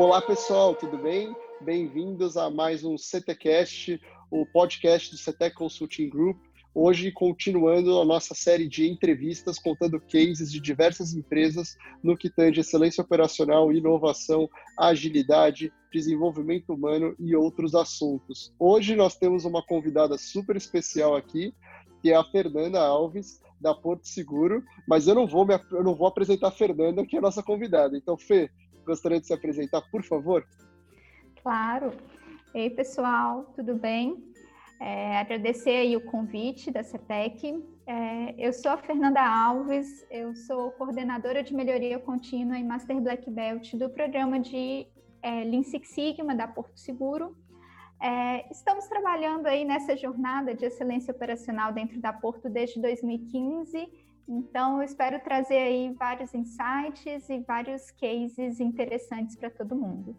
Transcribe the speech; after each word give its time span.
Olá 0.00 0.22
pessoal, 0.22 0.74
tudo 0.74 0.96
bem? 0.96 1.36
Bem-vindos 1.60 2.34
a 2.34 2.48
mais 2.48 2.82
um 2.84 2.96
CTcast, 2.96 4.00
o 4.30 4.46
podcast 4.46 5.10
do 5.10 5.18
CT 5.18 5.50
Consulting 5.50 6.08
Group. 6.08 6.38
Hoje, 6.74 7.12
continuando 7.12 8.00
a 8.00 8.04
nossa 8.06 8.34
série 8.34 8.66
de 8.66 8.88
entrevistas, 8.88 9.58
contando 9.58 10.00
cases 10.00 10.50
de 10.50 10.58
diversas 10.58 11.12
empresas 11.12 11.76
no 12.02 12.16
que 12.16 12.30
tange 12.30 12.60
excelência 12.60 13.02
operacional, 13.02 13.70
inovação, 13.70 14.48
agilidade, 14.78 15.70
desenvolvimento 15.92 16.72
humano 16.72 17.14
e 17.18 17.36
outros 17.36 17.74
assuntos. 17.74 18.54
Hoje 18.58 18.96
nós 18.96 19.18
temos 19.18 19.44
uma 19.44 19.62
convidada 19.62 20.16
super 20.16 20.56
especial 20.56 21.14
aqui, 21.14 21.52
que 22.00 22.10
é 22.10 22.16
a 22.16 22.24
Fernanda 22.24 22.80
Alves, 22.80 23.42
da 23.60 23.74
Porto 23.74 24.08
Seguro, 24.08 24.64
mas 24.88 25.06
eu 25.06 25.14
não 25.14 25.26
vou, 25.26 25.44
me, 25.44 25.60
eu 25.72 25.84
não 25.84 25.94
vou 25.94 26.06
apresentar 26.06 26.48
a 26.48 26.52
Fernanda, 26.52 27.04
que 27.04 27.16
é 27.16 27.18
a 27.18 27.22
nossa 27.22 27.42
convidada. 27.42 27.94
Então, 27.98 28.16
Fê, 28.16 28.50
gostaria 28.84 29.20
de 29.20 29.26
se 29.26 29.34
apresentar, 29.34 29.82
por 29.90 30.02
favor? 30.02 30.46
Claro. 31.42 31.92
Ei, 32.54 32.68
pessoal, 32.70 33.44
tudo 33.54 33.74
bem? 33.74 34.30
É, 34.80 35.18
agradecer 35.18 35.76
aí 35.76 35.96
o 35.96 36.00
convite 36.00 36.70
da 36.70 36.82
CETEC. 36.82 37.62
É, 37.86 38.34
eu 38.38 38.52
sou 38.52 38.72
a 38.72 38.78
Fernanda 38.78 39.20
Alves, 39.20 40.06
eu 40.10 40.34
sou 40.34 40.70
coordenadora 40.72 41.42
de 41.42 41.54
melhoria 41.54 41.98
contínua 41.98 42.58
e 42.58 42.64
Master 42.64 43.00
Black 43.00 43.30
Belt 43.30 43.74
do 43.74 43.90
programa 43.90 44.40
de 44.40 44.86
é, 45.22 45.44
Lean 45.44 45.62
Six 45.62 45.88
Sigma 45.90 46.34
da 46.34 46.48
Porto 46.48 46.78
Seguro. 46.78 47.36
É, 48.02 48.50
estamos 48.50 48.86
trabalhando 48.86 49.46
aí 49.46 49.64
nessa 49.64 49.94
jornada 49.94 50.54
de 50.54 50.64
excelência 50.64 51.12
operacional 51.12 51.72
dentro 51.72 52.00
da 52.00 52.12
Porto 52.12 52.48
desde 52.48 52.80
2015, 52.80 53.86
então 54.28 54.78
eu 54.78 54.82
espero 54.82 55.20
trazer 55.20 55.58
aí 55.58 55.92
vários 55.94 56.34
insights 56.34 57.28
e 57.28 57.40
vários 57.40 57.90
cases 57.90 58.60
interessantes 58.60 59.36
para 59.36 59.50
todo 59.50 59.74
mundo. 59.74 60.16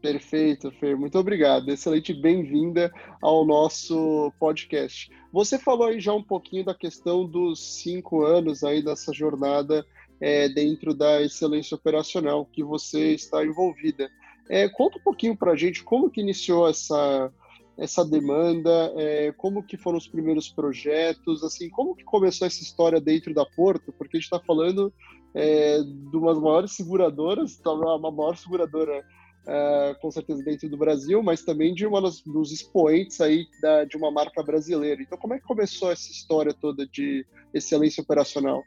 Perfeito, 0.00 0.70
Fer, 0.72 0.96
muito 0.96 1.18
obrigado. 1.18 1.68
Excelente, 1.68 2.14
bem-vinda 2.14 2.92
ao 3.20 3.44
nosso 3.44 4.32
podcast. 4.38 5.10
Você 5.32 5.58
falou 5.58 5.88
aí 5.88 5.98
já 5.98 6.12
um 6.12 6.22
pouquinho 6.22 6.64
da 6.64 6.74
questão 6.74 7.26
dos 7.26 7.82
cinco 7.82 8.24
anos 8.24 8.62
aí 8.62 8.84
dessa 8.84 9.12
jornada 9.12 9.84
é, 10.20 10.48
dentro 10.48 10.94
da 10.94 11.22
excelência 11.22 11.74
operacional 11.74 12.46
que 12.46 12.62
você 12.62 13.14
está 13.14 13.44
envolvida. 13.44 14.08
É, 14.48 14.68
conta 14.68 14.98
um 14.98 15.02
pouquinho 15.02 15.36
para 15.36 15.52
a 15.52 15.56
gente 15.56 15.82
como 15.82 16.10
que 16.10 16.20
iniciou 16.20 16.68
essa, 16.68 17.32
essa 17.78 18.04
demanda, 18.04 18.92
é, 18.96 19.32
como 19.32 19.62
que 19.62 19.76
foram 19.76 19.98
os 19.98 20.08
primeiros 20.08 20.48
projetos, 20.48 21.44
assim, 21.44 21.68
como 21.68 21.94
que 21.94 22.04
começou 22.04 22.46
essa 22.46 22.62
história 22.62 23.00
dentro 23.00 23.34
da 23.34 23.44
Porto, 23.44 23.92
porque 23.92 24.16
a 24.16 24.20
gente 24.20 24.24
está 24.24 24.40
falando 24.40 24.92
é, 25.34 25.82
de 25.82 26.16
umas 26.16 26.38
maiores 26.38 26.72
seguradoras, 26.72 27.56
tá, 27.58 27.70
uma 27.72 28.10
maior 28.10 28.36
seguradora 28.36 29.04
é, 29.46 29.96
com 30.00 30.10
certeza 30.10 30.42
dentro 30.42 30.68
do 30.68 30.76
Brasil, 30.76 31.22
mas 31.22 31.44
também 31.44 31.74
de 31.74 31.86
uma 31.86 32.00
dos, 32.00 32.22
dos 32.22 32.50
expoentes 32.50 33.20
aí 33.20 33.46
da, 33.60 33.84
de 33.84 33.96
uma 33.96 34.10
marca 34.10 34.42
brasileira. 34.42 35.02
Então, 35.02 35.18
como 35.18 35.34
é 35.34 35.38
que 35.38 35.44
começou 35.44 35.92
essa 35.92 36.10
história 36.10 36.54
toda 36.54 36.86
de 36.86 37.26
excelência 37.52 38.02
operacional? 38.02 38.64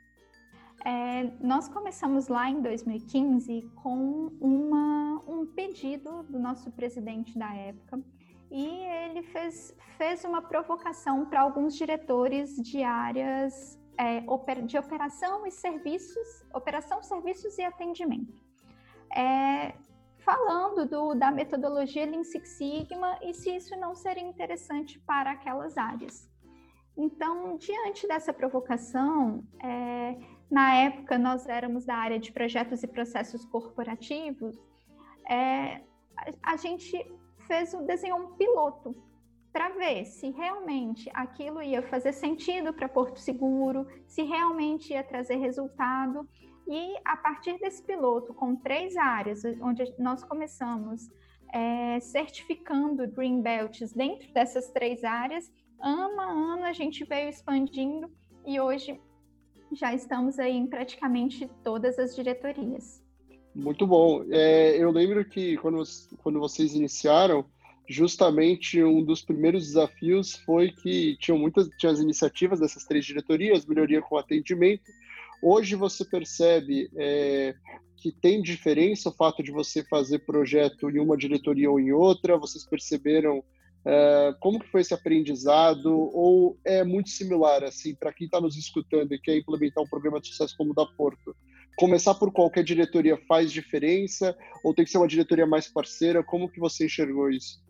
É, 0.85 1.23
nós 1.41 1.67
começamos 1.67 2.29
lá 2.29 2.49
em 2.49 2.61
2015 2.61 3.69
com 3.75 4.31
uma, 4.39 5.21
um 5.27 5.45
pedido 5.45 6.23
do 6.29 6.39
nosso 6.39 6.71
presidente 6.71 7.37
da 7.37 7.53
época 7.53 8.01
e 8.51 8.65
ele 8.65 9.23
fez, 9.23 9.75
fez 9.97 10.23
uma 10.23 10.41
provocação 10.41 11.25
para 11.25 11.41
alguns 11.41 11.75
diretores 11.75 12.55
de 12.55 12.83
áreas 12.83 13.77
é, 13.97 14.21
de 14.65 14.77
operação 14.77 15.45
e 15.45 15.51
serviços, 15.51 16.45
operação, 16.53 17.03
serviços 17.03 17.57
e 17.57 17.63
atendimento. 17.63 18.41
É, 19.15 19.73
falando 20.19 20.87
do, 20.87 21.15
da 21.15 21.31
metodologia 21.31 22.05
Lean 22.05 22.23
Six 22.23 22.49
Sigma 22.49 23.19
e 23.21 23.33
se 23.33 23.55
isso 23.55 23.75
não 23.77 23.95
seria 23.95 24.23
interessante 24.23 24.99
para 24.99 25.31
aquelas 25.31 25.77
áreas. 25.77 26.29
Então, 26.97 27.57
diante 27.57 28.07
dessa 28.07 28.33
provocação, 28.33 29.43
é, 29.63 30.17
na 30.51 30.75
época, 30.75 31.17
nós 31.17 31.47
éramos 31.47 31.85
da 31.85 31.95
área 31.95 32.19
de 32.19 32.31
projetos 32.31 32.83
e 32.83 32.87
processos 32.87 33.45
corporativos. 33.45 34.57
É, 35.29 35.81
a, 36.17 36.53
a, 36.53 36.57
gente 36.57 36.93
fez 37.49 37.73
desenhou 37.87 38.19
um 38.19 38.35
piloto 38.35 38.95
para 39.51 39.69
ver 39.69 40.05
se 40.05 40.29
realmente 40.29 41.09
aquilo 41.11 41.61
ia 41.61 41.81
fazer 41.81 42.13
sentido 42.13 42.71
para 42.71 42.87
Porto 42.87 43.19
Seguro, 43.19 43.87
se 44.05 44.21
realmente 44.21 44.93
ia 44.93 45.03
trazer 45.03 45.37
resultado. 45.37 46.29
E 46.67 46.95
a 47.03 47.17
partir 47.17 47.57
desse 47.57 47.81
piloto, 47.83 48.31
com 48.31 48.55
três 48.55 48.95
áreas, 48.95 49.41
onde 49.59 49.91
nós 49.97 50.23
começamos 50.23 51.09
é, 51.51 51.99
certificando 51.99 53.07
Green 53.07 53.41
Belts 53.41 53.91
dentro 53.91 54.31
dessas 54.31 54.69
três 54.69 55.03
áreas, 55.03 55.51
ano 55.81 56.21
a 56.21 56.31
ano 56.31 56.63
a 56.65 56.73
gente 56.73 57.03
veio 57.03 57.27
expandindo 57.27 58.07
e 58.45 58.59
hoje 58.59 59.01
já 59.71 59.95
estamos 59.95 60.37
aí 60.37 60.55
em 60.55 60.67
praticamente 60.67 61.49
todas 61.63 61.97
as 61.97 62.15
diretorias. 62.15 63.08
Muito 63.53 63.85
bom. 63.87 64.23
É, 64.29 64.77
eu 64.77 64.91
lembro 64.91 65.25
que 65.25 65.57
quando, 65.57 65.83
quando 66.21 66.39
vocês 66.39 66.73
iniciaram, 66.73 67.45
justamente 67.87 68.81
um 68.83 69.03
dos 69.03 69.21
primeiros 69.21 69.65
desafios 69.65 70.35
foi 70.45 70.71
que 70.71 71.17
tinham 71.17 71.39
muitas 71.39 71.67
tinha 71.77 71.91
as 71.91 71.99
iniciativas 71.99 72.59
dessas 72.59 72.85
três 72.85 73.03
diretorias, 73.03 73.65
melhoria 73.65 74.01
com 74.01 74.17
atendimento. 74.17 74.83
Hoje 75.41 75.75
você 75.75 76.05
percebe 76.05 76.89
é, 76.95 77.55
que 77.97 78.11
tem 78.11 78.41
diferença 78.41 79.09
o 79.09 79.13
fato 79.13 79.41
de 79.41 79.51
você 79.51 79.83
fazer 79.83 80.19
projeto 80.19 80.89
em 80.89 80.99
uma 80.99 81.17
diretoria 81.17 81.71
ou 81.71 81.79
em 81.79 81.91
outra? 81.91 82.37
Vocês 82.37 82.65
perceberam 82.65 83.43
é, 83.85 84.35
como 84.39 84.59
que 84.59 84.69
foi 84.69 84.81
esse 84.81 84.93
aprendizado? 84.93 85.91
Ou 85.91 86.57
é 86.63 86.83
muito 86.83 87.09
similar, 87.09 87.63
assim, 87.63 87.95
para 87.95 88.13
quem 88.13 88.25
está 88.25 88.39
nos 88.39 88.55
escutando 88.57 89.13
e 89.13 89.19
quer 89.19 89.37
implementar 89.37 89.83
um 89.83 89.87
programa 89.87 90.19
de 90.19 90.27
sucesso 90.27 90.55
como 90.57 90.71
o 90.71 90.75
da 90.75 90.85
Porto? 90.85 91.35
Começar 91.79 92.13
por 92.15 92.29
qualquer 92.29 92.61
diretoria 92.61 93.17
faz 93.25 93.49
diferença? 93.49 94.37
Ou 94.61 94.73
tem 94.73 94.83
que 94.83 94.91
ser 94.91 94.97
uma 94.97 95.07
diretoria 95.07 95.47
mais 95.47 95.65
parceira? 95.71 96.21
Como 96.21 96.49
que 96.49 96.59
você 96.59 96.87
enxergou 96.87 97.29
isso? 97.29 97.63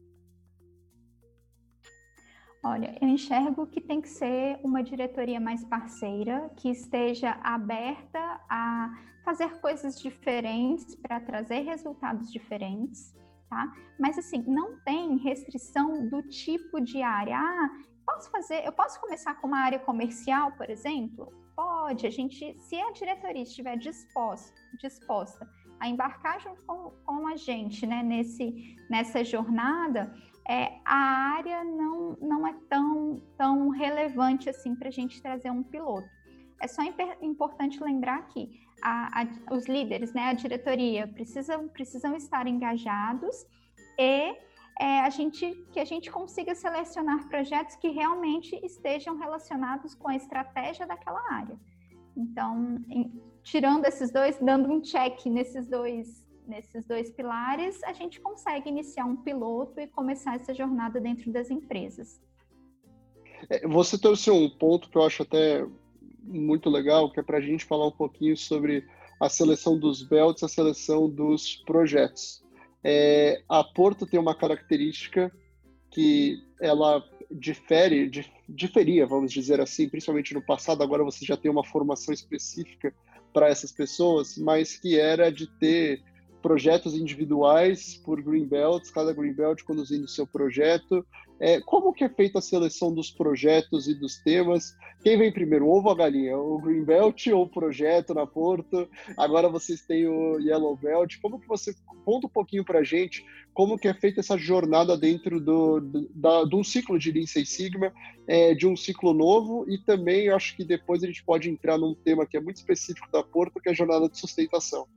Olha, 2.64 2.98
eu 3.00 3.08
enxergo 3.08 3.68
que 3.68 3.80
tem 3.80 4.02
que 4.02 4.10
ser 4.10 4.60
uma 4.64 4.82
diretoria 4.82 5.40
mais 5.40 5.64
parceira, 5.64 6.50
que 6.58 6.70
esteja 6.70 7.40
aberta 7.44 8.20
a 8.50 8.98
fazer 9.24 9.62
coisas 9.62 10.02
diferentes 10.02 10.96
para 10.96 11.20
trazer 11.20 11.60
resultados 11.60 12.32
diferentes 12.32 13.14
tá? 13.50 13.74
Mas 14.00 14.18
assim, 14.18 14.44
não 14.48 14.80
tem 14.82 15.18
restrição 15.18 16.08
do 16.08 16.22
tipo 16.22 16.80
de 16.80 17.02
área. 17.02 17.38
Ah, 17.38 17.70
posso 18.06 18.30
fazer, 18.30 18.66
eu 18.66 18.72
posso 18.72 19.00
começar 19.02 19.36
com 19.36 19.48
uma 19.48 19.60
área 19.60 19.80
comercial, 19.80 20.52
por 20.54 20.70
exemplo? 20.70 21.34
Pode, 21.60 22.08
a 22.08 22.10
gente, 22.10 22.58
se 22.58 22.78
a 22.78 22.90
diretoria 22.92 23.44
estiver 23.44 23.76
disposta, 23.76 24.56
disposta 24.80 25.46
a 25.78 25.90
embarcar 25.90 26.40
junto 26.40 26.64
com, 26.66 26.92
com 27.06 27.28
a 27.28 27.36
gente, 27.36 27.86
né, 27.86 28.02
nesse, 28.02 28.78
nessa 28.90 29.26
jornada, 29.26 30.10
é, 30.48 30.80
a 30.86 31.34
área 31.36 31.62
não, 31.66 32.18
não 32.22 32.48
é 32.48 32.56
tão, 32.70 33.22
tão 33.38 33.68
relevante 33.72 34.50
assim 34.50 34.74
para 34.74 34.88
a 34.88 34.92
gente 34.92 35.22
trazer 35.22 35.52
um 35.52 35.62
piloto. 35.62 36.08
É 36.62 36.68
só 36.68 36.82
importante 37.22 37.84
lembrar 37.84 38.26
que 38.30 38.66
a, 38.82 39.22
a, 39.22 39.54
os 39.54 39.68
líderes, 39.68 40.14
né, 40.14 40.30
a 40.30 40.34
diretoria, 40.34 41.10
precisam, 41.10 41.68
precisam 41.68 42.16
estar 42.16 42.48
engajados 42.48 43.36
e 43.98 44.34
é, 44.80 45.02
a 45.02 45.10
gente, 45.10 45.46
que 45.74 45.80
a 45.80 45.86
gente 45.86 46.10
consiga 46.10 46.56
selecionar 46.56 47.28
projetos 47.28 47.76
que 47.76 47.90
realmente 47.90 48.56
estejam 48.64 49.18
relacionados 49.18 49.94
com 49.94 50.08
a 50.08 50.16
estratégia 50.16 50.88
daquela 50.88 51.22
área. 51.32 51.60
Então, 52.16 52.78
em, 52.90 53.22
tirando 53.44 53.86
esses 53.86 54.10
dois, 54.12 54.38
dando 54.40 54.72
um 54.72 54.82
check 54.82 55.26
nesses 55.26 55.68
dois, 55.68 56.26
nesses 56.48 56.86
dois 56.86 57.12
pilares, 57.12 57.84
a 57.84 57.92
gente 57.92 58.22
consegue 58.22 58.70
iniciar 58.70 59.06
um 59.06 59.18
piloto 59.18 59.82
e 59.82 59.88
começar 59.88 60.36
essa 60.36 60.54
jornada 60.54 61.00
dentro 61.02 61.30
das 61.32 61.52
empresas. 61.52 62.22
É, 63.50 63.68
você 63.68 63.98
trouxe 63.98 64.32
um 64.32 64.50
ponto 64.50 64.90
que 64.90 64.98
eu 64.98 65.04
acho 65.04 65.24
até 65.24 65.68
muito 66.24 66.70
legal, 66.70 67.12
que 67.12 67.20
é 67.20 67.24
para 67.24 67.38
a 67.38 67.42
gente 67.42 67.66
falar 67.66 67.88
um 67.88 67.92
pouquinho 67.92 68.38
sobre 68.38 68.88
a 69.20 69.28
seleção 69.28 69.78
dos 69.78 70.02
belts, 70.04 70.42
a 70.44 70.48
seleção 70.48 71.10
dos 71.10 71.58
projetos. 71.66 72.42
É, 72.84 73.42
a 73.48 73.64
Porto 73.64 74.06
tem 74.06 74.20
uma 74.20 74.36
característica 74.36 75.32
que 75.92 76.44
ela 76.62 77.04
difere, 77.32 78.10
dif, 78.10 78.30
diferia, 78.48 79.06
vamos 79.06 79.32
dizer 79.32 79.60
assim, 79.60 79.88
principalmente 79.88 80.34
no 80.34 80.42
passado, 80.42 80.82
agora 80.82 81.04
você 81.04 81.26
já 81.26 81.38
tem 81.38 81.52
uma 81.52 81.64
formação 81.64 82.14
específica 82.14 82.94
para 83.34 83.48
essas 83.48 83.72
pessoas, 83.72 84.38
mas 84.38 84.78
que 84.78 85.00
era 85.00 85.32
de 85.32 85.48
ter 85.60 86.02
projetos 86.42 86.94
individuais 86.94 87.96
por 88.06 88.22
Green 88.22 88.46
Belts, 88.46 88.92
cada 88.92 89.14
Green 89.14 89.34
Belt 89.34 89.64
conduzindo 89.64 90.08
seu 90.08 90.26
projeto. 90.26 91.06
É, 91.40 91.62
como 91.62 91.94
que 91.94 92.04
é 92.04 92.10
feita 92.10 92.40
a 92.40 92.42
seleção 92.42 92.94
dos 92.94 93.12
projetos 93.12 93.88
e 93.88 93.94
dos 93.94 94.18
temas? 94.18 94.76
Quem 95.02 95.18
vem 95.18 95.32
primeiro, 95.32 95.66
o 95.66 95.70
ovo 95.70 95.88
ou 95.88 95.94
a 95.94 95.98
galinha? 95.98 96.38
O 96.38 96.60
Green 96.60 96.84
Belt 96.84 97.28
ou 97.28 97.44
o 97.44 97.50
projeto 97.50 98.14
na 98.14 98.28
Porto? 98.28 98.90
Agora 99.18 99.48
vocês 99.48 99.82
têm 99.86 100.08
o 100.08 100.38
Yellow 100.40 100.76
Belt. 100.76 101.18
Como 101.22 101.40
que 101.40 101.48
você 101.48 101.74
conta 102.04 102.28
um 102.28 102.30
pouquinho 102.30 102.66
para 102.66 102.84
gente 102.84 103.24
como 103.54 103.78
que 103.78 103.90
é 103.90 103.94
feita 103.94 104.22
essa 104.22 104.38
jornada 104.38 104.98
dentro 104.98 105.40
do, 105.40 105.82
do, 105.82 106.10
da, 106.16 106.46
de 106.46 106.56
um 106.56 106.64
ciclo 106.64 106.98
de 106.98 107.12
Lean 107.12 107.26
Six 107.26 107.50
Sigma, 107.50 107.94
é, 108.26 108.54
de 108.54 108.66
um 108.66 108.74
ciclo 108.76 109.14
novo 109.14 109.66
e 109.70 109.78
também 109.78 110.30
acho 110.30 110.56
que 110.56 110.64
depois 110.64 111.04
a 111.04 111.08
gente 111.08 111.24
pode 111.24 111.50
entrar 111.50 111.78
num 111.78 111.94
tema 111.94 112.26
que 112.26 112.38
é 112.38 112.40
muito 112.40 112.56
específico 112.56 113.12
da 113.12 113.22
Porto, 113.22 113.60
que 113.60 113.68
é 113.68 113.72
a 113.72 113.76
jornada 113.76 114.08
de 114.08 114.18
sustentação. 114.18 114.88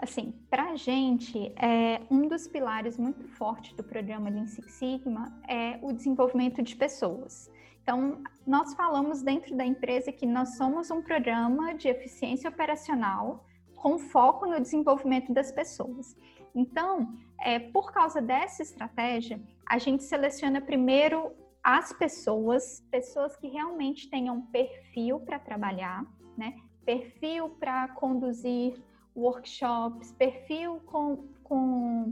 Assim, 0.00 0.32
para 0.48 0.70
a 0.70 0.76
gente, 0.76 1.52
é, 1.56 2.00
um 2.08 2.28
dos 2.28 2.46
pilares 2.46 2.96
muito 2.96 3.26
fortes 3.30 3.72
do 3.72 3.82
programa 3.82 4.30
Lean 4.30 4.46
Six 4.46 4.72
Sigma 4.74 5.40
é 5.48 5.78
o 5.82 5.92
desenvolvimento 5.92 6.62
de 6.62 6.76
pessoas. 6.76 7.50
Então, 7.82 8.22
nós 8.46 8.74
falamos 8.74 9.22
dentro 9.22 9.56
da 9.56 9.64
empresa 9.64 10.12
que 10.12 10.24
nós 10.24 10.56
somos 10.56 10.90
um 10.90 11.02
programa 11.02 11.74
de 11.74 11.88
eficiência 11.88 12.48
operacional 12.48 13.44
com 13.74 13.98
foco 13.98 14.46
no 14.46 14.60
desenvolvimento 14.60 15.32
das 15.32 15.50
pessoas. 15.50 16.16
Então, 16.54 17.14
é, 17.40 17.58
por 17.58 17.92
causa 17.92 18.20
dessa 18.20 18.62
estratégia, 18.62 19.40
a 19.66 19.78
gente 19.78 20.04
seleciona 20.04 20.60
primeiro 20.60 21.32
as 21.62 21.92
pessoas, 21.92 22.84
pessoas 22.90 23.36
que 23.36 23.48
realmente 23.48 24.08
tenham 24.08 24.42
perfil 24.42 25.18
para 25.20 25.38
trabalhar, 25.40 26.04
né? 26.36 26.54
Perfil 26.84 27.50
para 27.50 27.88
conduzir 27.88 28.80
workshops, 29.18 30.12
perfil 30.12 30.80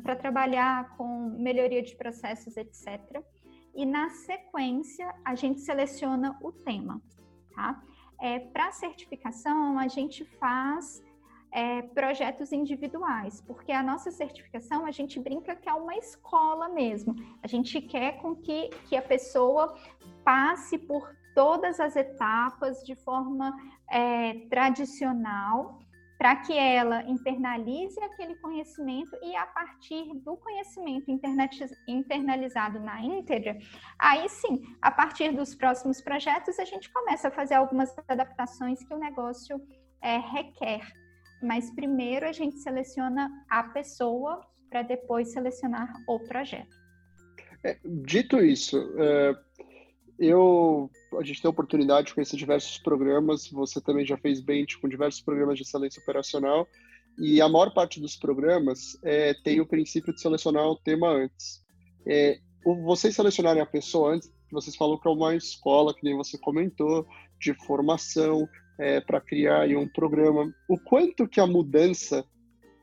para 0.02 0.16
trabalhar 0.16 0.96
com 0.96 1.30
melhoria 1.38 1.82
de 1.82 1.94
processos, 1.94 2.56
etc. 2.56 3.22
E 3.74 3.84
na 3.84 4.08
sequência, 4.10 5.14
a 5.24 5.34
gente 5.34 5.60
seleciona 5.60 6.36
o 6.42 6.50
tema, 6.50 7.00
tá? 7.54 7.82
É, 8.18 8.38
para 8.38 8.72
certificação, 8.72 9.78
a 9.78 9.88
gente 9.88 10.24
faz 10.38 11.04
é, 11.52 11.82
projetos 11.82 12.50
individuais, 12.52 13.42
porque 13.42 13.70
a 13.72 13.82
nossa 13.82 14.10
certificação 14.10 14.86
a 14.86 14.90
gente 14.90 15.20
brinca 15.20 15.54
que 15.54 15.68
é 15.68 15.74
uma 15.74 15.94
escola 15.96 16.68
mesmo. 16.70 17.14
A 17.42 17.46
gente 17.46 17.80
quer 17.80 18.20
com 18.22 18.34
que, 18.34 18.70
que 18.88 18.96
a 18.96 19.02
pessoa 19.02 19.74
passe 20.24 20.78
por 20.78 21.14
todas 21.34 21.78
as 21.78 21.94
etapas 21.94 22.82
de 22.82 22.94
forma 22.94 23.54
é, 23.90 24.46
tradicional 24.48 25.78
para 26.18 26.36
que 26.36 26.56
ela 26.56 27.02
internalize 27.04 27.98
aquele 28.00 28.34
conhecimento 28.36 29.16
e 29.22 29.36
a 29.36 29.46
partir 29.46 30.14
do 30.14 30.36
conhecimento 30.36 31.10
internalizado 31.86 32.80
na 32.80 33.02
íntegra, 33.02 33.58
aí 33.98 34.28
sim, 34.28 34.62
a 34.80 34.90
partir 34.90 35.32
dos 35.32 35.54
próximos 35.54 36.00
projetos, 36.00 36.58
a 36.58 36.64
gente 36.64 36.90
começa 36.90 37.28
a 37.28 37.30
fazer 37.30 37.54
algumas 37.54 37.94
adaptações 38.08 38.82
que 38.82 38.94
o 38.94 38.98
negócio 38.98 39.60
é, 40.00 40.18
requer. 40.18 40.80
Mas 41.42 41.70
primeiro 41.74 42.26
a 42.26 42.32
gente 42.32 42.56
seleciona 42.58 43.30
a 43.48 43.62
pessoa 43.64 44.40
para 44.70 44.82
depois 44.82 45.32
selecionar 45.32 45.92
o 46.08 46.18
projeto. 46.20 46.74
É, 47.62 47.78
dito 47.84 48.42
isso, 48.42 48.78
é, 48.98 49.34
eu 50.18 50.90
a 51.18 51.24
gente 51.24 51.40
tem 51.40 51.48
a 51.48 51.50
oportunidade 51.50 52.08
de 52.08 52.14
conhecer 52.14 52.36
diversos 52.36 52.78
programas, 52.78 53.48
você 53.48 53.80
também 53.80 54.06
já 54.06 54.16
fez 54.16 54.40
bench 54.40 54.78
com 54.78 54.88
diversos 54.88 55.20
programas 55.20 55.56
de 55.56 55.62
excelência 55.62 56.00
operacional, 56.00 56.66
e 57.18 57.40
a 57.40 57.48
maior 57.48 57.72
parte 57.72 58.00
dos 58.00 58.16
programas 58.16 58.98
é, 59.02 59.34
tem 59.42 59.60
o 59.60 59.66
princípio 59.66 60.14
de 60.14 60.20
selecionar 60.20 60.66
o 60.66 60.76
tema 60.76 61.08
antes. 61.08 61.64
É, 62.06 62.38
vocês 62.84 63.14
selecionarem 63.14 63.62
a 63.62 63.66
pessoa 63.66 64.14
antes, 64.14 64.30
vocês 64.50 64.76
falaram 64.76 65.00
que 65.00 65.08
é 65.08 65.10
uma 65.10 65.34
escola, 65.34 65.94
que 65.94 66.04
nem 66.04 66.16
você 66.16 66.38
comentou, 66.38 67.06
de 67.40 67.54
formação, 67.66 68.48
é, 68.78 69.00
para 69.00 69.20
criar 69.20 69.66
um 69.68 69.88
programa. 69.88 70.52
O 70.68 70.78
quanto 70.78 71.26
que 71.26 71.40
a 71.40 71.46
mudança 71.46 72.24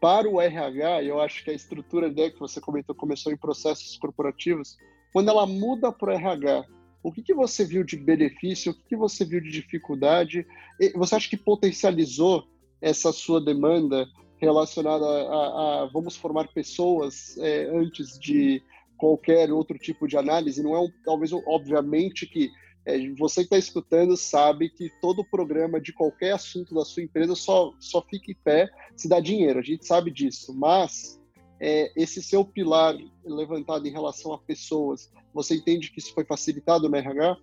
para 0.01 0.27
o 0.27 0.41
RH, 0.41 1.03
eu 1.03 1.21
acho 1.21 1.43
que 1.43 1.51
a 1.51 1.53
estrutura 1.53 2.09
né, 2.09 2.29
que 2.29 2.39
você 2.39 2.59
comentou 2.59 2.93
começou 2.95 3.31
em 3.31 3.37
processos 3.37 3.97
corporativos, 3.97 4.75
quando 5.13 5.29
ela 5.29 5.45
muda 5.45 5.91
para 5.91 6.11
o 6.11 6.13
RH, 6.13 6.65
o 7.03 7.11
que, 7.11 7.21
que 7.21 7.33
você 7.33 7.65
viu 7.65 7.83
de 7.83 7.97
benefício? 7.97 8.71
O 8.71 8.75
que, 8.75 8.83
que 8.89 8.95
você 8.95 9.25
viu 9.25 9.41
de 9.41 9.51
dificuldade? 9.51 10.47
Você 10.95 11.15
acha 11.15 11.29
que 11.29 11.37
potencializou 11.37 12.47
essa 12.81 13.11
sua 13.11 13.43
demanda 13.43 14.07
relacionada 14.37 15.05
a, 15.05 15.83
a 15.83 15.89
vamos 15.93 16.15
formar 16.15 16.47
pessoas 16.53 17.37
é, 17.37 17.65
antes 17.65 18.17
de 18.17 18.63
qualquer 18.97 19.51
outro 19.51 19.77
tipo 19.77 20.07
de 20.07 20.17
análise? 20.17 20.63
Não 20.63 20.73
é 20.75 20.79
um, 20.79 20.89
talvez, 21.03 21.31
obviamente, 21.33 22.25
que 22.25 22.49
é, 22.85 22.97
você 23.11 23.41
que 23.41 23.47
está 23.47 23.57
escutando 23.57 24.15
sabe 24.15 24.69
que 24.69 24.89
todo 25.01 25.23
programa 25.25 25.79
de 25.79 25.93
qualquer 25.93 26.33
assunto 26.33 26.73
da 26.73 26.85
sua 26.85 27.03
empresa 27.03 27.35
só, 27.35 27.73
só 27.79 28.01
fica 28.01 28.31
em 28.31 28.35
pé 28.35 28.69
se 28.95 29.07
dá 29.07 29.19
dinheiro, 29.19 29.59
a 29.59 29.63
gente 29.63 29.85
sabe 29.85 30.11
disso, 30.11 30.53
mas 30.53 31.19
é, 31.65 31.93
esse 31.95 32.21
seu 32.21 32.43
pilar 32.43 32.93
levantado 33.23 33.87
em 33.87 33.89
relação 33.89 34.33
a 34.33 34.37
pessoas, 34.37 35.09
você 35.33 35.55
entende 35.55 35.89
que 35.91 35.99
isso 35.99 36.13
foi 36.13 36.25
facilitado 36.25 36.89
no 36.89 36.95
RH? 36.97 37.37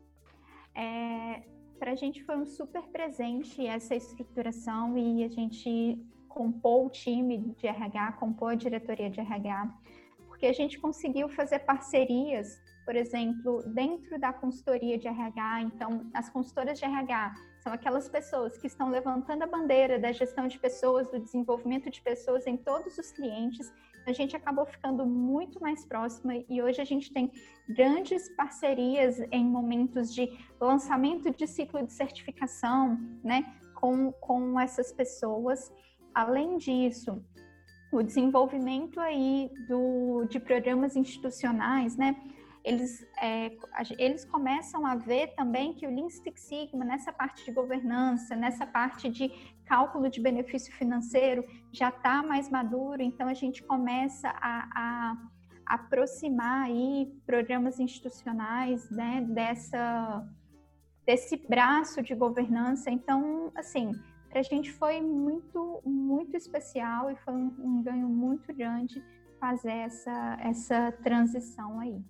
É, 0.74 1.42
Para 1.78 1.92
a 1.92 1.94
gente 1.94 2.22
foi 2.24 2.36
um 2.36 2.44
super 2.44 2.82
presente 2.88 3.66
essa 3.66 3.94
estruturação 3.94 4.98
e 4.98 5.24
a 5.24 5.28
gente 5.28 5.98
compôs 6.28 6.86
o 6.86 6.90
time 6.90 7.54
de 7.56 7.66
RH, 7.66 8.12
compôs 8.12 8.52
a 8.52 8.56
diretoria 8.56 9.08
de 9.08 9.20
RH, 9.20 9.74
porque 10.28 10.44
a 10.44 10.52
gente 10.52 10.78
conseguiu 10.78 11.30
fazer 11.30 11.60
parcerias, 11.60 12.60
por 12.84 12.94
exemplo, 12.94 13.62
dentro 13.68 14.20
da 14.20 14.34
consultoria 14.34 14.98
de 14.98 15.08
RH. 15.08 15.62
Então, 15.62 16.10
as 16.12 16.28
consultoras 16.28 16.78
de 16.78 16.84
RH 16.84 17.34
são 17.62 17.72
aquelas 17.72 18.08
pessoas 18.08 18.58
que 18.58 18.66
estão 18.66 18.90
levantando 18.90 19.44
a 19.44 19.46
bandeira 19.46 19.98
da 19.98 20.12
gestão 20.12 20.46
de 20.46 20.58
pessoas, 20.58 21.08
do 21.08 21.18
desenvolvimento 21.18 21.90
de 21.90 22.02
pessoas 22.02 22.46
em 22.46 22.56
todos 22.56 22.98
os 22.98 23.10
clientes 23.12 23.72
a 24.10 24.14
gente 24.14 24.36
acabou 24.36 24.66
ficando 24.66 25.06
muito 25.06 25.60
mais 25.60 25.84
próxima 25.84 26.34
e 26.48 26.60
hoje 26.62 26.80
a 26.80 26.84
gente 26.84 27.12
tem 27.12 27.32
grandes 27.68 28.28
parcerias 28.36 29.20
em 29.30 29.44
momentos 29.44 30.12
de 30.12 30.28
lançamento 30.60 31.30
de 31.30 31.46
ciclo 31.46 31.84
de 31.86 31.92
certificação, 31.92 32.98
né, 33.22 33.44
com, 33.74 34.12
com 34.12 34.58
essas 34.58 34.92
pessoas. 34.92 35.72
Além 36.14 36.58
disso, 36.58 37.24
o 37.92 38.02
desenvolvimento 38.02 39.00
aí 39.00 39.50
do, 39.68 40.24
de 40.28 40.38
programas 40.38 40.96
institucionais, 40.96 41.96
né, 41.96 42.16
eles, 42.62 43.06
é, 43.20 43.52
eles 43.98 44.24
começam 44.24 44.84
a 44.84 44.94
ver 44.94 45.28
também 45.34 45.72
que 45.72 45.86
o 45.86 45.90
Lean 45.90 46.10
Six 46.10 46.40
Sigma, 46.42 46.84
nessa 46.84 47.12
parte 47.12 47.44
de 47.44 47.52
governança, 47.52 48.36
nessa 48.36 48.66
parte 48.66 49.08
de 49.08 49.30
cálculo 49.70 50.10
de 50.10 50.20
benefício 50.20 50.74
financeiro, 50.74 51.44
já 51.70 51.90
está 51.90 52.24
mais 52.24 52.50
maduro, 52.50 53.00
então 53.00 53.28
a 53.28 53.34
gente 53.34 53.62
começa 53.62 54.28
a, 54.28 54.68
a 54.74 55.16
aproximar 55.64 56.64
aí 56.64 57.08
programas 57.24 57.78
institucionais 57.78 58.90
né, 58.90 59.24
dessa, 59.30 60.28
desse 61.06 61.36
braço 61.36 62.02
de 62.02 62.16
governança. 62.16 62.90
Então, 62.90 63.52
assim, 63.54 63.92
para 64.28 64.40
a 64.40 64.42
gente 64.42 64.72
foi 64.72 65.00
muito, 65.00 65.80
muito 65.86 66.36
especial 66.36 67.08
e 67.08 67.14
foi 67.24 67.34
um, 67.34 67.54
um 67.60 67.80
ganho 67.80 68.08
muito 68.08 68.52
grande 68.52 69.00
fazer 69.38 69.70
essa, 69.70 70.36
essa 70.42 70.90
transição 71.04 71.78
aí 71.78 72.02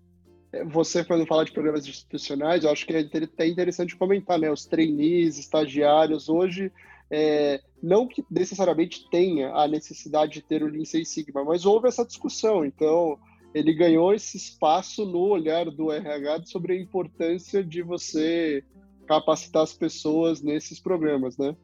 você, 0.67 1.05
quando 1.05 1.25
fala 1.27 1.45
de 1.45 1.53
programas 1.53 1.87
institucionais, 1.87 2.65
eu 2.65 2.71
acho 2.71 2.85
que 2.85 2.93
é 2.93 2.99
até 2.99 3.47
interessante 3.47 3.95
comentar, 3.95 4.37
né? 4.37 4.51
Os 4.51 4.67
trainees, 4.67 5.39
estagiários, 5.39 6.29
hoje, 6.29 6.73
é, 7.11 7.61
não 7.83 8.07
que 8.07 8.25
necessariamente 8.31 9.09
tenha 9.11 9.53
a 9.53 9.67
necessidade 9.67 10.35
de 10.35 10.43
ter 10.43 10.63
o 10.63 10.69
Lean 10.69 10.85
Six 10.85 11.09
Sigma, 11.09 11.45
mas 11.45 11.67
houve 11.67 11.89
essa 11.89 12.05
discussão. 12.05 12.65
Então, 12.65 13.19
ele 13.53 13.75
ganhou 13.75 14.15
esse 14.15 14.37
espaço 14.37 15.05
no 15.05 15.21
olhar 15.21 15.67
do 15.71 15.91
RH 15.91 16.47
sobre 16.47 16.75
a 16.75 16.81
importância 16.81 17.65
de 17.65 17.83
você 17.83 18.65
capacitar 19.07 19.63
as 19.63 19.73
pessoas 19.73 20.41
nesses 20.41 20.79
programas, 20.79 21.37
né? 21.37 21.57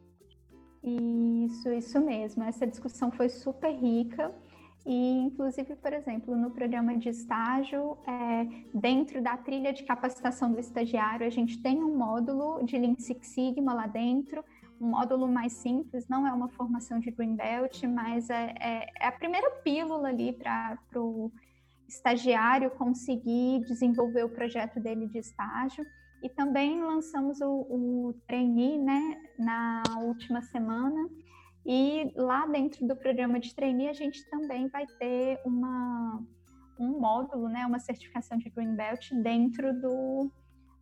Isso, 0.83 1.71
isso 1.71 1.99
mesmo. 2.01 2.43
Essa 2.43 2.67
discussão 2.67 3.09
foi 3.11 3.29
super 3.29 3.71
rica. 3.71 4.33
E, 4.85 5.11
inclusive, 5.19 5.75
por 5.75 5.91
exemplo, 5.91 6.35
no 6.35 6.51
programa 6.51 6.97
de 6.97 7.09
estágio, 7.09 7.97
é, 8.07 8.47
dentro 8.73 9.21
da 9.21 9.35
trilha 9.35 9.73
de 9.73 9.83
capacitação 9.83 10.51
do 10.51 10.59
estagiário, 10.59 11.27
a 11.27 11.29
gente 11.29 11.61
tem 11.61 11.83
um 11.83 11.97
módulo 11.97 12.63
de 12.63 12.77
Lean 12.77 12.95
Six 12.97 13.27
Sigma 13.27 13.73
lá 13.73 13.85
dentro, 13.85 14.43
um 14.79 14.89
módulo 14.89 15.27
mais 15.27 15.53
simples, 15.53 16.07
não 16.07 16.27
é 16.27 16.31
uma 16.31 16.49
formação 16.49 16.99
de 16.99 17.11
Green 17.11 17.35
Belt, 17.35 17.83
mas 17.83 18.29
é, 18.29 18.53
é, 18.59 18.89
é 18.99 19.07
a 19.07 19.11
primeira 19.11 19.49
pílula 19.63 20.09
ali 20.09 20.33
para 20.33 20.77
o 20.95 21.31
estagiário 21.87 22.69
conseguir 22.71 23.61
desenvolver 23.65 24.23
o 24.23 24.29
projeto 24.29 24.79
dele 24.79 25.07
de 25.07 25.19
estágio. 25.19 25.85
E 26.21 26.29
também 26.29 26.81
lançamos 26.81 27.39
o, 27.41 27.47
o 27.47 28.13
trainee 28.27 28.79
né, 28.79 29.21
na 29.37 29.83
última 30.01 30.41
semana, 30.41 31.07
E 31.65 32.11
lá 32.15 32.47
dentro 32.47 32.87
do 32.87 32.95
programa 32.95 33.39
de 33.39 33.53
trainee, 33.53 33.89
a 33.89 33.93
gente 33.93 34.27
também 34.29 34.67
vai 34.69 34.87
ter 34.99 35.39
uma, 35.45 36.23
um 36.79 36.99
módulo, 36.99 37.49
né, 37.49 37.65
uma 37.65 37.77
certificação 37.79 38.37
de 38.37 38.49
Green 38.49 38.75
Belt 38.75 39.11
dentro 39.21 39.79
do, 39.79 40.31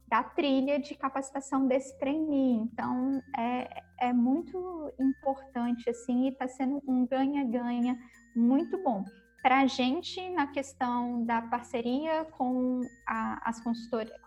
da 0.08 0.24
trilha 0.24 0.80
de 0.80 0.96
capacitação 0.96 1.68
desse 1.68 1.98
trainee. 2.00 2.58
Então, 2.58 3.22
é, 3.38 3.84
é 4.00 4.14
muito 4.14 4.92
importante, 5.00 5.90
assim, 5.90 6.26
e 6.26 6.30
está 6.30 6.48
sendo 6.48 6.82
um 6.88 7.06
ganha-ganha 7.06 7.98
muito 8.36 8.82
bom. 8.84 9.04
Para 9.42 9.62
a 9.62 9.68
gente, 9.68 10.28
na 10.32 10.48
questão 10.48 11.24
da 11.24 11.42
parceria 11.42 12.26
com 12.38 12.82
a, 13.08 13.50
as 13.50 13.62
com 13.62 13.72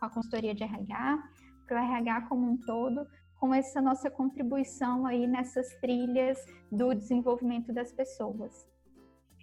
a 0.01 0.11
consultoria 0.11 0.55
de 0.55 0.63
RH, 0.63 1.19
para 1.67 1.81
o 1.81 1.85
RH 1.85 2.23
como 2.23 2.51
um 2.51 2.57
todo, 2.57 3.07
com 3.39 3.55
essa 3.55 3.81
nossa 3.81 4.11
contribuição 4.11 5.07
aí 5.07 5.27
nessas 5.27 5.69
trilhas 5.81 6.39
do 6.71 6.95
desenvolvimento 6.95 7.73
das 7.73 7.93
pessoas. 7.93 8.67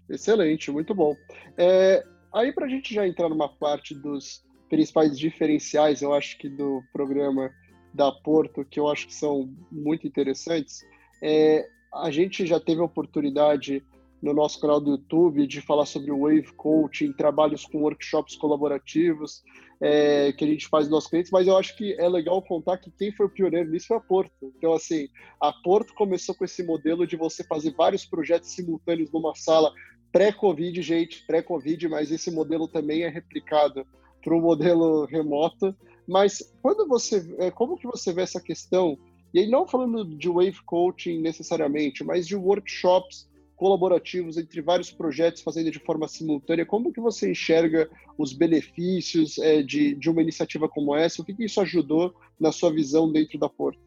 Excelente, 0.09 0.71
muito 0.71 0.93
bom. 0.93 1.15
É, 1.57 2.05
aí, 2.33 2.53
para 2.53 2.65
a 2.65 2.69
gente 2.69 2.93
já 2.93 3.07
entrar 3.07 3.29
numa 3.29 3.49
parte 3.49 3.95
dos 3.95 4.44
principais 4.69 5.17
diferenciais, 5.17 6.01
eu 6.01 6.13
acho 6.13 6.37
que 6.37 6.49
do 6.49 6.81
programa 6.91 7.51
da 7.93 8.11
Porto, 8.11 8.65
que 8.65 8.79
eu 8.79 8.87
acho 8.87 9.07
que 9.07 9.13
são 9.15 9.49
muito 9.71 10.05
interessantes, 10.05 10.81
é, 11.21 11.67
a 11.93 12.11
gente 12.11 12.45
já 12.45 12.59
teve 12.59 12.81
a 12.81 12.85
oportunidade 12.85 13.83
no 14.21 14.33
nosso 14.33 14.59
canal 14.59 14.81
do 14.81 14.91
YouTube 14.91 15.45
de 15.45 15.61
falar 15.61 15.85
sobre 15.85 16.11
o 16.11 16.21
Wave 16.21 16.51
Coaching, 16.53 17.13
trabalhos 17.13 17.65
com 17.65 17.83
workshops 17.83 18.35
colaborativos 18.35 19.43
é, 19.81 20.33
que 20.33 20.43
a 20.43 20.47
gente 20.47 20.67
faz 20.67 20.85
nos 20.85 20.91
nossos 20.91 21.09
clientes, 21.09 21.31
mas 21.31 21.47
eu 21.47 21.57
acho 21.57 21.75
que 21.75 21.93
é 21.99 22.07
legal 22.07 22.41
contar 22.41 22.77
que 22.77 22.91
quem 22.91 23.11
foi 23.11 23.25
o 23.25 23.29
pioneiro 23.29 23.69
nisso 23.69 23.87
foi 23.87 23.97
a 23.97 24.01
Porto. 24.01 24.53
Então, 24.57 24.73
assim, 24.73 25.07
a 25.39 25.51
Porto 25.51 25.93
começou 25.93 26.33
com 26.33 26.45
esse 26.45 26.63
modelo 26.63 27.05
de 27.05 27.15
você 27.15 27.43
fazer 27.43 27.71
vários 27.71 28.05
projetos 28.05 28.49
simultâneos 28.51 29.11
numa 29.11 29.35
sala 29.35 29.71
pré-Covid, 30.11 30.81
gente, 30.81 31.25
pré-Covid, 31.27 31.89
mas 31.89 32.11
esse 32.11 32.31
modelo 32.31 32.67
também 32.67 33.03
é 33.03 33.09
replicado 33.09 33.85
para 34.25 34.35
um 34.35 34.41
modelo 34.41 35.05
remoto. 35.05 35.75
Mas 36.07 36.51
quando 36.61 36.87
você, 36.87 37.23
é, 37.37 37.51
como 37.51 37.77
que 37.77 37.85
você 37.85 38.11
vê 38.11 38.23
essa 38.23 38.41
questão? 38.41 38.97
E 39.31 39.39
aí 39.39 39.47
não 39.47 39.67
falando 39.67 40.03
de 40.03 40.27
wave 40.27 40.61
coaching 40.65 41.21
necessariamente, 41.21 42.03
mas 42.03 42.25
de 42.27 42.35
workshops 42.35 43.29
colaborativos 43.55 44.37
entre 44.37 44.61
vários 44.61 44.91
projetos 44.91 45.41
fazendo 45.41 45.71
de 45.71 45.79
forma 45.79 46.07
simultânea. 46.07 46.65
Como 46.65 46.91
que 46.91 46.99
você 46.99 47.31
enxerga 47.31 47.89
os 48.17 48.33
benefícios 48.33 49.37
é, 49.37 49.61
de, 49.61 49.95
de 49.95 50.09
uma 50.09 50.21
iniciativa 50.21 50.67
como 50.67 50.95
essa? 50.95 51.21
O 51.21 51.25
que, 51.25 51.33
que 51.33 51.45
isso 51.45 51.61
ajudou 51.61 52.13
na 52.39 52.51
sua 52.51 52.71
visão 52.71 53.09
dentro 53.11 53.39
da 53.39 53.47
Porto? 53.47 53.79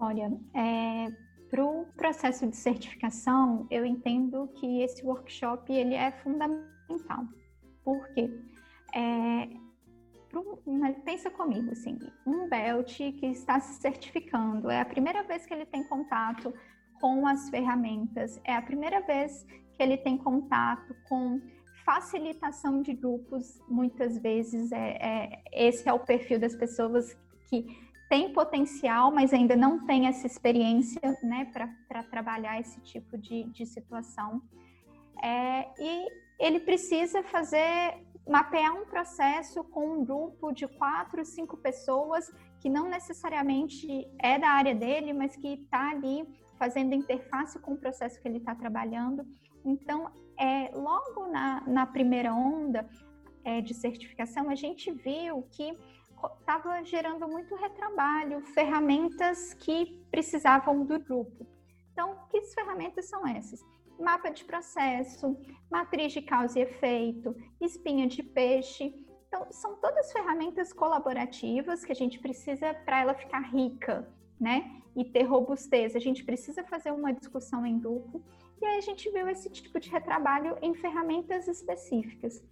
Olha, 0.00 0.32
é, 0.54 1.12
para 1.50 1.64
o 1.64 1.84
processo 1.96 2.46
de 2.46 2.56
certificação, 2.56 3.66
eu 3.70 3.84
entendo 3.84 4.48
que 4.54 4.82
esse 4.82 5.04
workshop 5.04 5.72
ele 5.72 5.94
é 5.94 6.10
fundamental. 6.10 7.24
Por 7.84 8.08
quê? 8.14 8.30
É, 8.94 9.48
pensa 11.04 11.30
comigo, 11.30 11.72
assim, 11.72 11.98
um 12.26 12.48
belt 12.48 12.96
que 12.96 13.26
está 13.26 13.58
se 13.60 13.80
certificando, 13.80 14.70
é 14.70 14.80
a 14.80 14.84
primeira 14.84 15.22
vez 15.22 15.46
que 15.46 15.52
ele 15.52 15.66
tem 15.66 15.82
contato 15.84 16.52
com 17.00 17.26
as 17.26 17.48
ferramentas. 17.48 18.40
É 18.44 18.54
a 18.54 18.62
primeira 18.62 19.00
vez 19.00 19.44
que 19.72 19.82
ele 19.82 19.96
tem 19.96 20.18
contato 20.18 20.94
com 21.08 21.40
facilitação 21.84 22.82
de 22.82 22.92
grupos. 22.92 23.60
Muitas 23.68 24.18
vezes 24.18 24.70
é, 24.70 24.98
é 25.00 25.42
esse 25.52 25.88
é 25.88 25.92
o 25.92 25.98
perfil 25.98 26.38
das 26.38 26.54
pessoas 26.54 27.16
que 27.48 27.66
tem 28.08 28.32
potencial, 28.32 29.12
mas 29.12 29.32
ainda 29.32 29.56
não 29.56 29.86
tem 29.86 30.08
essa 30.08 30.26
experiência 30.26 31.00
né, 31.22 31.44
para 31.88 32.02
trabalhar 32.02 32.60
esse 32.60 32.80
tipo 32.80 33.16
de, 33.16 33.44
de 33.44 33.64
situação. 33.64 34.42
É, 35.22 35.68
e 35.78 36.08
ele 36.38 36.60
precisa 36.60 37.22
fazer, 37.22 37.94
mapear 38.28 38.74
um 38.74 38.84
processo 38.84 39.64
com 39.64 39.98
um 39.98 40.04
grupo 40.04 40.52
de 40.52 40.66
quatro, 40.68 41.24
cinco 41.24 41.56
pessoas 41.56 42.30
que 42.60 42.68
não 42.68 42.88
necessariamente 42.88 44.08
é 44.18 44.38
da 44.38 44.50
área 44.50 44.74
dele, 44.74 45.12
mas 45.12 45.34
que 45.36 45.54
está 45.54 45.90
ali 45.90 46.26
fazendo 46.58 46.94
interface 46.94 47.58
com 47.58 47.72
o 47.72 47.76
processo 47.78 48.20
que 48.20 48.28
ele 48.28 48.38
está 48.38 48.54
trabalhando. 48.54 49.24
Então, 49.64 50.10
é, 50.38 50.70
logo 50.74 51.26
na, 51.28 51.62
na 51.66 51.86
primeira 51.86 52.34
onda 52.34 52.88
é, 53.44 53.60
de 53.60 53.74
certificação, 53.74 54.50
a 54.50 54.54
gente 54.54 54.92
viu 54.92 55.42
que 55.50 55.76
estava 56.40 56.82
gerando 56.84 57.26
muito 57.26 57.54
retrabalho, 57.54 58.42
ferramentas 58.52 59.54
que 59.54 60.04
precisavam 60.10 60.84
do 60.84 60.98
grupo. 60.98 61.46
Então, 61.92 62.16
que 62.30 62.42
ferramentas 62.54 63.08
são 63.08 63.26
essas? 63.26 63.60
Mapa 64.00 64.30
de 64.30 64.44
processo, 64.44 65.36
matriz 65.70 66.12
de 66.12 66.22
causa 66.22 66.58
e 66.58 66.62
efeito, 66.62 67.36
espinha 67.60 68.06
de 68.06 68.22
peixe. 68.22 68.94
Então, 69.28 69.46
são 69.52 69.76
todas 69.76 70.10
ferramentas 70.12 70.72
colaborativas 70.72 71.84
que 71.84 71.92
a 71.92 71.94
gente 71.94 72.18
precisa 72.18 72.74
para 72.74 73.00
ela 73.00 73.14
ficar 73.14 73.40
rica, 73.40 74.08
né? 74.40 74.80
e 74.96 75.04
ter 75.04 75.22
robustez. 75.22 75.94
A 75.94 75.98
gente 75.98 76.24
precisa 76.24 76.62
fazer 76.64 76.90
uma 76.92 77.12
discussão 77.12 77.64
em 77.64 77.78
grupo. 77.78 78.22
E 78.60 78.64
aí 78.64 78.78
a 78.78 78.82
gente 78.82 79.10
viu 79.10 79.28
esse 79.28 79.48
tipo 79.50 79.78
de 79.80 79.90
retrabalho 79.90 80.56
em 80.60 80.74
ferramentas 80.74 81.48
específicas. 81.48 82.42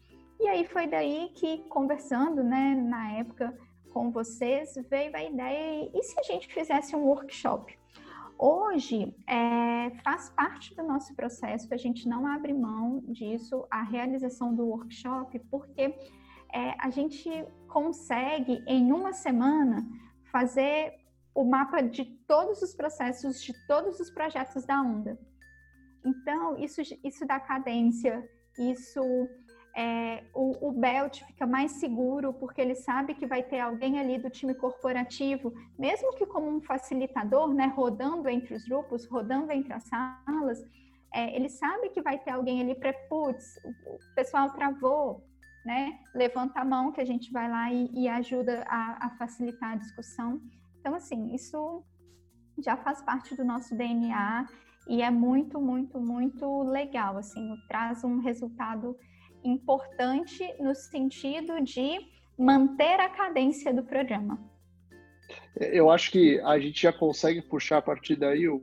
E 0.41 0.49
aí 0.49 0.65
foi 0.67 0.87
daí 0.87 1.31
que, 1.35 1.59
conversando, 1.69 2.43
né, 2.43 2.75
na 2.75 3.13
época 3.13 3.57
com 3.93 4.11
vocês, 4.11 4.75
veio 4.89 5.15
a 5.15 5.25
ideia, 5.25 5.91
e 5.93 6.03
se 6.03 6.19
a 6.21 6.23
gente 6.23 6.53
fizesse 6.53 6.95
um 6.95 7.05
workshop? 7.05 7.78
Hoje, 8.39 9.17
é, 9.27 9.91
faz 10.05 10.31
parte 10.31 10.73
do 10.77 10.85
nosso 10.85 11.13
processo, 11.17 11.67
a 11.75 11.77
gente 11.77 12.09
não 12.09 12.25
abre 12.25 12.53
mão 12.53 13.01
disso, 13.09 13.67
a 13.69 13.83
realização 13.83 14.55
do 14.55 14.65
workshop, 14.65 15.37
porque 15.51 15.93
é, 16.53 16.75
a 16.79 16.89
gente 16.89 17.29
consegue, 17.67 18.63
em 18.67 18.93
uma 18.93 19.13
semana, 19.13 19.85
fazer 20.31 20.95
o 21.35 21.43
mapa 21.45 21.81
de 21.81 22.05
todos 22.29 22.63
os 22.63 22.75
processos, 22.75 23.43
de 23.43 23.53
todos 23.67 23.99
os 23.99 24.09
projetos 24.09 24.65
da 24.65 24.81
Onda. 24.81 25.19
Então, 26.05 26.57
isso, 26.59 26.81
isso 27.03 27.27
dá 27.27 27.41
cadência, 27.41 28.29
isso 28.57 29.01
é, 29.79 30.25
o, 30.35 30.71
o, 30.71 30.73
Belt 30.73 31.23
fica 31.23 31.47
mais 31.47 31.71
seguro 31.71 32.33
porque 32.33 32.61
ele 32.61 32.75
sabe 32.75 33.15
que 33.15 33.25
vai 33.25 33.45
ter 33.45 33.61
alguém 33.61 34.01
ali 34.01 34.19
do 34.19 34.29
time 34.29 34.53
corporativo, 34.53 35.55
mesmo 35.79 36.17
que 36.17 36.27
como 36.27 36.49
um 36.49 36.61
facilitador, 36.61 37.55
né, 37.55 37.67
rodando 37.77 38.29
entre 38.29 38.55
os 38.55 38.65
grupos, 38.65 39.07
rodando 39.07 39.53
entre 39.53 39.73
as 39.73 39.85
salas, 39.85 40.59
é, 41.15 41.37
ele 41.37 41.49
sabe 41.49 41.91
que 41.91 42.03
vai 42.03 42.19
ter 42.19 42.33
alguém 42.33 42.61
ali 42.61 42.75
para, 42.75 42.93
putz, 43.09 43.57
o 43.65 44.15
pessoal 44.17 44.51
travou, 44.51 45.25
né, 45.65 45.97
levanta 46.13 46.59
a 46.59 46.65
mão 46.65 46.91
que 46.91 47.01
a 47.01 47.07
gente 47.07 47.31
vai 47.31 47.49
lá 47.49 47.73
e, 47.73 47.89
e 47.95 48.09
ajuda 48.09 48.65
a, 48.67 49.07
a 49.07 49.11
facilitar 49.11 49.75
a 49.75 49.77
discussão. 49.77 50.41
Então, 50.81 50.93
assim, 50.93 51.33
isso 51.33 51.85
já 52.59 52.77
faz 52.77 53.01
parte 53.01 53.37
do 53.37 53.45
nosso 53.45 53.77
DNA 53.77 54.45
e 54.89 55.03
é 55.03 55.11
muito, 55.11 55.61
muito, 55.61 56.01
muito 56.01 56.65
legal, 56.65 57.17
assim, 57.17 57.55
traz 57.69 58.03
um 58.03 58.19
resultado 58.19 58.97
importante 59.45 60.45
no 60.61 60.75
sentido 60.75 61.61
de 61.63 61.99
manter 62.39 63.01
a 63.01 63.09
cadência 63.09 63.73
do 63.73 63.83
programa. 63.83 64.39
Eu 65.57 65.91
acho 65.91 66.11
que 66.11 66.41
a 66.41 66.59
gente 66.59 66.83
já 66.83 66.93
consegue 66.93 67.43
puxar 67.43 67.79
a 67.79 67.83
partir 67.83 68.17
daí 68.17 68.49
o, 68.49 68.63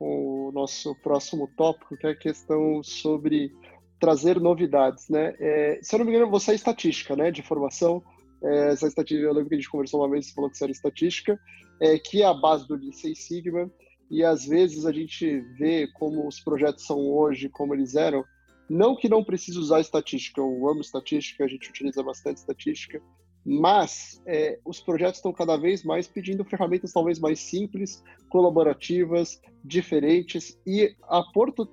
o 0.00 0.50
nosso 0.52 0.94
próximo 0.96 1.48
tópico, 1.56 1.96
que 1.96 2.06
é 2.06 2.10
a 2.10 2.16
questão 2.16 2.82
sobre 2.82 3.52
trazer 4.00 4.40
novidades, 4.40 5.08
né? 5.08 5.34
É, 5.38 5.78
se 5.80 5.94
eu 5.94 6.00
não 6.00 6.06
me 6.06 6.12
engano, 6.12 6.30
você 6.30 6.50
é 6.50 6.54
estatística, 6.56 7.14
né, 7.14 7.30
de 7.30 7.40
formação 7.40 8.02
é, 8.42 8.72
essa 8.72 8.88
estatística, 8.88 9.28
eu 9.28 9.32
lembro 9.32 9.48
que 9.48 9.54
a 9.54 9.58
gente 9.58 9.70
conversou 9.70 10.00
uma 10.00 10.10
vez, 10.10 10.26
você 10.26 10.34
falou 10.34 10.50
que 10.50 10.56
isso 10.56 10.64
era 10.64 10.72
estatística, 10.72 11.40
é, 11.80 11.98
que 11.98 12.22
é 12.22 12.26
a 12.26 12.34
base 12.34 12.66
do 12.66 12.74
Lean 12.74 12.90
Six 12.90 13.26
Sigma, 13.26 13.70
e 14.10 14.24
às 14.24 14.44
vezes 14.44 14.84
a 14.84 14.92
gente 14.92 15.40
vê 15.56 15.86
como 15.94 16.26
os 16.26 16.40
projetos 16.40 16.84
são 16.84 16.98
hoje, 16.98 17.48
como 17.48 17.74
eles 17.74 17.94
eram, 17.94 18.24
não 18.72 18.96
que 18.96 19.06
não 19.06 19.22
precise 19.22 19.58
usar 19.58 19.80
estatística, 19.80 20.40
eu 20.40 20.66
amo 20.66 20.80
estatística, 20.80 21.44
a 21.44 21.48
gente 21.48 21.68
utiliza 21.68 22.02
bastante 22.02 22.38
estatística, 22.38 23.02
mas 23.44 24.22
é, 24.26 24.58
os 24.64 24.80
projetos 24.80 25.18
estão 25.18 25.30
cada 25.30 25.58
vez 25.58 25.84
mais 25.84 26.08
pedindo 26.08 26.42
ferramentas 26.42 26.90
talvez 26.90 27.18
mais 27.18 27.38
simples, 27.38 28.02
colaborativas, 28.30 29.42
diferentes, 29.62 30.58
e 30.66 30.96
a 31.02 31.22
Porto 31.34 31.68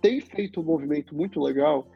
tem 0.00 0.20
feito 0.20 0.60
um 0.60 0.64
movimento 0.64 1.14
muito 1.14 1.40
legal, 1.40 1.86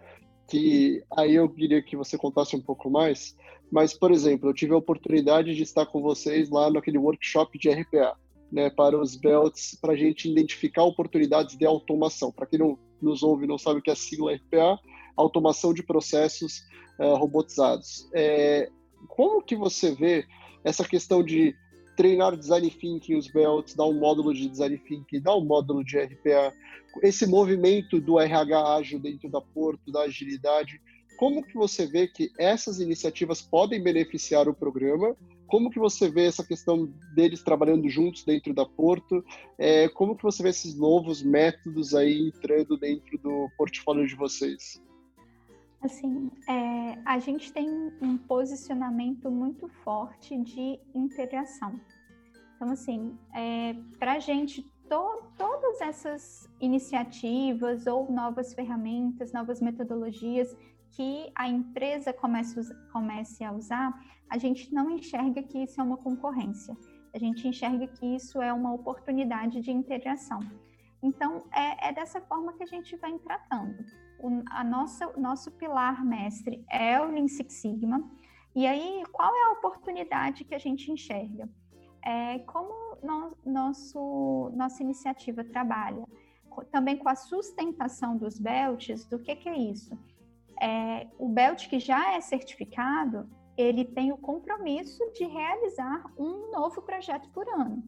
que 0.48 1.02
aí 1.16 1.34
eu 1.34 1.48
queria 1.48 1.82
que 1.82 1.96
você 1.96 2.16
contasse 2.16 2.54
um 2.54 2.62
pouco 2.62 2.88
mais, 2.88 3.36
mas, 3.68 3.98
por 3.98 4.12
exemplo, 4.12 4.48
eu 4.48 4.54
tive 4.54 4.74
a 4.74 4.78
oportunidade 4.78 5.56
de 5.56 5.62
estar 5.64 5.86
com 5.86 6.00
vocês 6.00 6.48
lá 6.50 6.70
naquele 6.70 6.98
workshop 6.98 7.58
de 7.58 7.68
RPA, 7.68 8.16
né, 8.52 8.70
para 8.70 8.96
os 8.96 9.16
belts, 9.16 9.76
para 9.80 9.94
a 9.94 9.96
gente 9.96 10.30
identificar 10.30 10.84
oportunidades 10.84 11.56
de 11.56 11.66
automação. 11.66 12.30
Para 12.30 12.46
quem 12.46 12.60
não 12.60 12.78
nos 13.00 13.22
ouve 13.22 13.44
e 13.44 13.48
não 13.48 13.58
sabe 13.58 13.80
o 13.80 13.82
que 13.82 13.90
é 13.90 13.94
sigla 13.94 14.34
RPA, 14.34 14.78
automação 15.16 15.72
de 15.72 15.82
processos 15.82 16.62
uh, 16.98 17.14
robotizados. 17.16 18.08
É, 18.12 18.70
como 19.08 19.42
que 19.42 19.56
você 19.56 19.94
vê 19.94 20.26
essa 20.64 20.84
questão 20.84 21.22
de 21.22 21.54
treinar 21.96 22.36
design 22.36 22.70
thinking, 22.70 23.16
os 23.16 23.28
belts, 23.28 23.74
dar 23.74 23.86
um 23.86 23.98
módulo 23.98 24.34
de 24.34 24.48
design 24.48 24.76
thinking, 24.78 25.20
dar 25.20 25.36
um 25.36 25.44
módulo 25.44 25.82
de 25.82 25.98
RPA, 25.98 26.52
esse 27.02 27.26
movimento 27.26 28.00
do 28.00 28.18
RH 28.18 28.74
ágil 28.74 28.98
dentro 28.98 29.30
da 29.30 29.40
Porto, 29.40 29.90
da 29.90 30.02
agilidade, 30.02 30.80
como 31.16 31.42
que 31.42 31.54
você 31.54 31.86
vê 31.86 32.06
que 32.06 32.30
essas 32.38 32.78
iniciativas 32.78 33.40
podem 33.40 33.82
beneficiar 33.82 34.48
o 34.48 34.54
programa? 34.54 35.16
Como 35.46 35.70
que 35.70 35.78
você 35.78 36.10
vê 36.10 36.26
essa 36.26 36.44
questão 36.44 36.92
deles 37.14 37.42
trabalhando 37.42 37.88
juntos 37.88 38.24
dentro 38.24 38.52
da 38.52 38.66
Porto? 38.66 39.24
É, 39.58 39.88
como 39.88 40.16
que 40.16 40.22
você 40.22 40.42
vê 40.42 40.48
esses 40.50 40.76
novos 40.76 41.22
métodos 41.22 41.94
aí 41.94 42.28
entrando 42.28 42.76
dentro 42.76 43.16
do 43.18 43.48
portfólio 43.56 44.06
de 44.06 44.14
vocês? 44.14 44.82
Assim, 45.80 46.30
é, 46.48 46.98
a 47.04 47.18
gente 47.18 47.52
tem 47.52 47.68
um 48.00 48.16
posicionamento 48.16 49.30
muito 49.30 49.68
forte 49.68 50.36
de 50.36 50.80
integração. 50.94 51.78
Então, 52.56 52.70
assim, 52.70 53.16
é, 53.34 53.76
para 53.98 54.14
a 54.14 54.18
gente, 54.18 54.62
to, 54.88 55.22
todas 55.36 55.80
essas 55.80 56.48
iniciativas 56.60 57.86
ou 57.86 58.10
novas 58.10 58.54
ferramentas, 58.54 59.32
novas 59.32 59.60
metodologias 59.60 60.56
que 60.90 61.30
a 61.34 61.46
empresa 61.46 62.12
comece, 62.12 62.58
comece 62.90 63.44
a 63.44 63.52
usar, 63.52 63.92
a 64.28 64.38
gente 64.38 64.72
não 64.72 64.90
enxerga 64.90 65.42
que 65.42 65.58
isso 65.58 65.80
é 65.80 65.84
uma 65.84 65.96
concorrência. 65.96 66.76
A 67.14 67.18
gente 67.18 67.46
enxerga 67.48 67.86
que 67.86 68.04
isso 68.14 68.42
é 68.42 68.52
uma 68.52 68.72
oportunidade 68.72 69.60
de 69.60 69.70
integração. 69.70 70.40
Então, 71.02 71.44
é, 71.52 71.88
é 71.88 71.92
dessa 71.92 72.20
forma 72.20 72.52
que 72.54 72.62
a 72.62 72.66
gente 72.66 72.96
vem 72.96 73.18
tratando. 73.18 73.84
O 74.18 74.42
a 74.50 74.64
nossa, 74.64 75.12
nosso 75.16 75.50
pilar 75.52 76.04
mestre 76.04 76.64
é 76.70 77.00
o 77.00 77.06
Lean 77.06 77.28
Six 77.28 77.54
Sigma. 77.54 78.02
E 78.54 78.66
aí, 78.66 79.02
qual 79.12 79.34
é 79.34 79.44
a 79.44 79.52
oportunidade 79.52 80.44
que 80.44 80.54
a 80.54 80.58
gente 80.58 80.90
enxerga? 80.90 81.48
É, 82.02 82.38
como 82.40 82.96
no, 83.02 83.36
nosso, 83.44 84.50
nossa 84.54 84.82
iniciativa 84.82 85.44
trabalha 85.44 86.04
também 86.64 86.96
com 86.96 87.08
a 87.08 87.14
sustentação 87.14 88.16
dos 88.16 88.38
belts, 88.38 89.04
do 89.04 89.18
que, 89.18 89.36
que 89.36 89.48
é 89.48 89.58
isso? 89.58 89.96
É, 90.60 91.06
o 91.18 91.28
belt 91.28 91.68
que 91.68 91.78
já 91.78 92.14
é 92.14 92.20
certificado, 92.20 93.28
ele 93.56 93.84
tem 93.84 94.12
o 94.12 94.18
compromisso 94.18 95.02
de 95.12 95.24
realizar 95.24 96.04
um 96.18 96.50
novo 96.50 96.82
projeto 96.82 97.28
por 97.30 97.48
ano. 97.48 97.82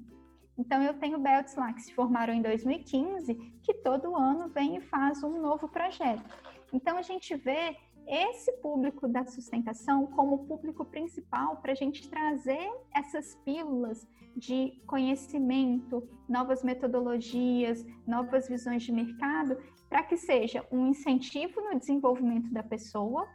Então, 0.56 0.82
eu 0.82 0.94
tenho 0.94 1.20
belts 1.20 1.54
lá 1.54 1.72
que 1.72 1.82
se 1.82 1.94
formaram 1.94 2.34
em 2.34 2.42
2015, 2.42 3.34
que 3.62 3.75
todo 3.75 4.16
ano 4.16 4.48
vem 4.48 4.76
e 4.76 4.80
faz 4.80 5.22
um 5.22 5.40
novo 5.40 5.68
projeto. 5.68 6.25
Então, 6.72 6.96
a 6.98 7.02
gente 7.02 7.37
vê 7.37 7.76
esse 8.08 8.50
público 8.58 9.06
da 9.06 9.25
sustentação 9.26 10.06
como 10.06 10.46
público 10.46 10.84
principal 10.84 11.58
para 11.58 11.72
a 11.72 11.75
gente 11.75 12.08
trazer 12.08 12.68
essas 12.94 13.34
pílulas 13.44 14.08
de 14.34 14.80
conhecimento, 14.87 16.08
novas 16.28 16.64
metodologias, 16.64 17.84
novas 18.06 18.48
visões 18.48 18.82
de 18.82 18.92
mercado, 18.92 19.58
para 19.88 20.02
que 20.02 20.16
seja 20.16 20.66
um 20.72 20.87
incentivo 20.88 21.60
no 21.60 21.78
desenvolvimento 21.78 22.50
da 22.50 22.62
pessoa 22.62 23.28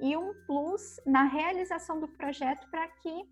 e 0.00 0.16
um 0.16 0.32
plus 0.46 1.00
na 1.06 1.24
realização 1.24 2.00
do 2.00 2.08
projeto 2.08 2.68
para 2.70 2.88
que 2.88 3.24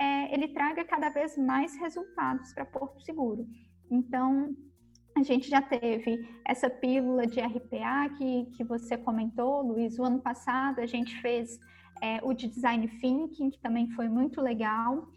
é, 0.00 0.34
ele 0.34 0.48
traga 0.48 0.84
cada 0.84 1.08
vez 1.08 1.36
mais 1.36 1.76
resultados 1.78 2.52
para 2.52 2.64
Porto 2.64 3.00
Seguro. 3.02 3.46
Então, 3.90 4.54
a 5.16 5.22
gente 5.22 5.48
já 5.48 5.62
teve 5.62 6.28
essa 6.44 6.68
pílula 6.68 7.26
de 7.26 7.40
RPA 7.40 8.10
que, 8.18 8.46
que 8.56 8.64
você 8.64 8.98
comentou, 8.98 9.62
Luiz. 9.62 9.98
O 9.98 10.04
ano 10.04 10.20
passado 10.20 10.80
a 10.80 10.86
gente 10.86 11.18
fez 11.22 11.58
é, 12.02 12.20
o 12.22 12.34
de 12.34 12.48
Design 12.48 12.86
Thinking, 13.00 13.50
que 13.50 13.60
também 13.60 13.88
foi 13.90 14.08
muito 14.08 14.40
legal. 14.42 15.08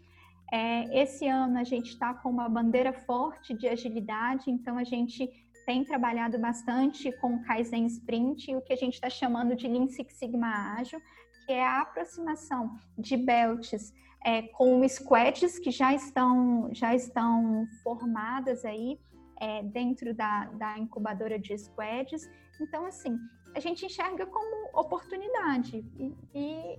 É, 0.52 1.02
esse 1.02 1.28
ano 1.28 1.58
a 1.58 1.64
gente 1.64 1.90
está 1.90 2.14
com 2.14 2.30
uma 2.30 2.48
bandeira 2.48 2.92
forte 2.92 3.54
de 3.54 3.68
agilidade, 3.68 4.50
então 4.50 4.78
a 4.78 4.84
gente 4.84 5.28
tem 5.66 5.84
trabalhado 5.84 6.38
bastante 6.38 7.12
com 7.12 7.34
o 7.34 7.42
Kaizen 7.42 7.86
Sprint, 7.86 8.54
o 8.54 8.60
que 8.60 8.72
a 8.72 8.76
gente 8.76 8.94
está 8.94 9.10
chamando 9.10 9.54
de 9.54 9.66
Lean 9.68 9.88
Six 9.88 10.14
Sigma 10.14 10.76
Ágil, 10.78 11.00
que 11.46 11.52
é 11.52 11.64
a 11.64 11.80
aproximação 11.80 12.78
de 12.98 13.16
belts 13.16 13.92
é, 14.24 14.42
com 14.42 14.86
squads 14.88 15.58
que 15.58 15.70
já 15.70 15.94
estão, 15.94 16.68
já 16.72 16.94
estão 16.94 17.66
formadas 17.82 18.64
aí 18.64 18.98
é, 19.40 19.62
dentro 19.62 20.14
da, 20.14 20.44
da 20.46 20.78
incubadora 20.78 21.38
de 21.38 21.56
squads. 21.56 22.28
Então, 22.60 22.84
assim, 22.84 23.18
a 23.54 23.60
gente 23.60 23.86
enxerga 23.86 24.26
como 24.26 24.78
oportunidade 24.78 25.84
e, 25.98 26.14
e 26.34 26.78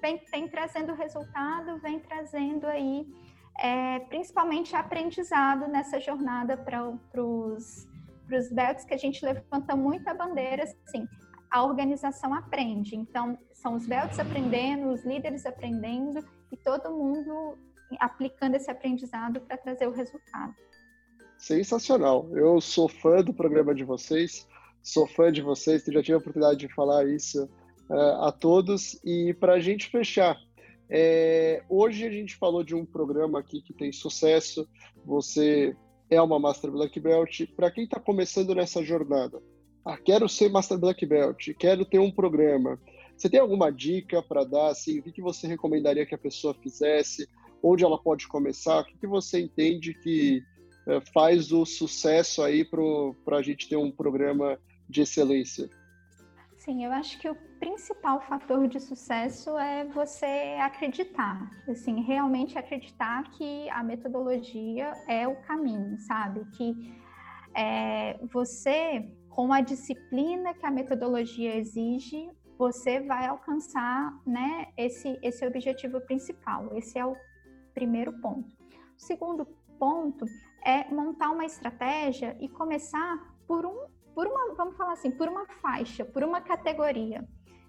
vem, 0.00 0.22
vem, 0.30 0.48
trazendo 0.48 0.94
resultado, 0.94 1.78
vem 1.80 1.98
trazendo 1.98 2.66
aí 2.66 3.06
é, 3.58 4.00
principalmente 4.00 4.74
aprendizado 4.76 5.68
nessa 5.68 5.98
jornada 6.00 6.56
para 6.56 6.82
os 7.24 7.88
belts 8.50 8.84
que 8.84 8.94
a 8.94 8.98
gente 8.98 9.24
levanta 9.24 9.76
muita 9.76 10.14
bandeira, 10.14 10.64
assim, 10.86 11.06
a 11.50 11.64
organização 11.64 12.32
aprende. 12.32 12.96
Então, 12.96 13.38
são 13.52 13.76
os 13.76 13.86
belts 13.86 14.18
aprendendo, 14.18 14.88
os 14.90 15.04
líderes 15.04 15.44
aprendendo 15.44 16.24
e 16.50 16.56
todo 16.56 16.90
mundo 16.90 17.58
aplicando 18.00 18.54
esse 18.54 18.70
aprendizado 18.70 19.40
para 19.40 19.56
trazer 19.56 19.86
o 19.86 19.92
resultado. 19.92 20.54
Sensacional. 21.36 22.28
Eu 22.32 22.60
sou 22.60 22.88
fã 22.88 23.22
do 23.22 23.34
programa 23.34 23.74
de 23.74 23.84
vocês, 23.84 24.48
sou 24.82 25.06
fã 25.06 25.30
de 25.30 25.42
vocês, 25.42 25.84
já 25.84 26.02
tive 26.02 26.14
a 26.14 26.18
oportunidade 26.18 26.60
de 26.60 26.74
falar 26.74 27.06
isso 27.06 27.44
uh, 27.90 28.24
a 28.24 28.32
todos. 28.32 28.98
E 29.04 29.34
para 29.34 29.54
a 29.54 29.60
gente 29.60 29.90
fechar, 29.90 30.38
é, 30.88 31.62
hoje 31.68 32.06
a 32.06 32.10
gente 32.10 32.36
falou 32.36 32.62
de 32.62 32.74
um 32.74 32.84
programa 32.84 33.40
aqui 33.40 33.60
que 33.60 33.72
tem 33.72 33.92
sucesso. 33.92 34.68
Você 35.04 35.76
é 36.14 36.20
uma 36.20 36.38
Master 36.38 36.70
Black 36.70 37.00
Belt. 37.00 37.46
Para 37.56 37.70
quem 37.70 37.84
está 37.84 37.98
começando 37.98 38.54
nessa 38.54 38.84
jornada, 38.84 39.42
ah, 39.84 39.96
quero 39.96 40.28
ser 40.28 40.50
Master 40.50 40.78
Black 40.78 41.04
Belt, 41.06 41.54
quero 41.58 41.84
ter 41.84 41.98
um 41.98 42.10
programa. 42.10 42.78
Você 43.16 43.30
tem 43.30 43.40
alguma 43.40 43.70
dica 43.70 44.22
para 44.22 44.44
dar? 44.44 44.68
Assim, 44.68 44.98
o 44.98 45.02
que, 45.02 45.22
você 45.22 45.46
recomendaria 45.46 46.04
que 46.04 46.14
a 46.14 46.18
pessoa 46.18 46.54
fizesse? 46.54 47.26
Onde 47.62 47.82
ela 47.82 47.98
pode 47.98 48.28
começar? 48.28 48.80
O 48.80 48.84
que, 48.84 49.06
você 49.06 49.40
entende 49.40 49.94
que 49.94 50.42
é, 50.86 51.00
faz 51.12 51.50
o 51.50 51.64
sucesso 51.64 52.42
aí 52.42 52.64
para 52.64 53.38
a 53.38 53.42
gente 53.42 53.68
ter 53.68 53.76
um 53.76 53.90
programa 53.90 54.58
de 54.88 55.02
excelência? 55.02 55.70
Sim, 56.64 56.84
eu 56.84 56.92
acho 56.92 57.18
que 57.18 57.28
o 57.28 57.34
principal 57.58 58.20
fator 58.20 58.68
de 58.68 58.78
sucesso 58.78 59.58
é 59.58 59.84
você 59.84 60.56
acreditar, 60.60 61.50
assim, 61.68 62.00
realmente 62.02 62.56
acreditar 62.56 63.24
que 63.32 63.68
a 63.68 63.82
metodologia 63.82 64.92
é 65.08 65.26
o 65.26 65.34
caminho, 65.42 65.98
sabe? 65.98 66.44
Que 66.56 66.94
é, 67.52 68.16
você, 68.32 69.10
com 69.28 69.52
a 69.52 69.60
disciplina 69.60 70.54
que 70.54 70.64
a 70.64 70.70
metodologia 70.70 71.56
exige, 71.56 72.30
você 72.56 73.00
vai 73.00 73.26
alcançar, 73.26 74.16
né, 74.24 74.68
esse, 74.76 75.18
esse 75.20 75.44
objetivo 75.44 76.00
principal. 76.02 76.76
Esse 76.76 76.96
é 76.96 77.04
o 77.04 77.16
primeiro 77.74 78.12
ponto. 78.20 78.56
O 78.96 79.00
segundo 79.00 79.44
ponto 79.80 80.26
é 80.64 80.88
montar 80.94 81.32
uma 81.32 81.44
estratégia 81.44 82.36
e 82.40 82.48
começar 82.48 83.18
por 83.48 83.66
um 83.66 83.91
por 84.14 84.26
uma, 84.26 84.54
vamos 84.54 84.76
falar 84.76 84.92
assim, 84.92 85.10
por 85.10 85.28
uma 85.28 85.46
faixa, 85.46 86.04
por 86.04 86.22
uma 86.22 86.40
categoria. 86.40 87.26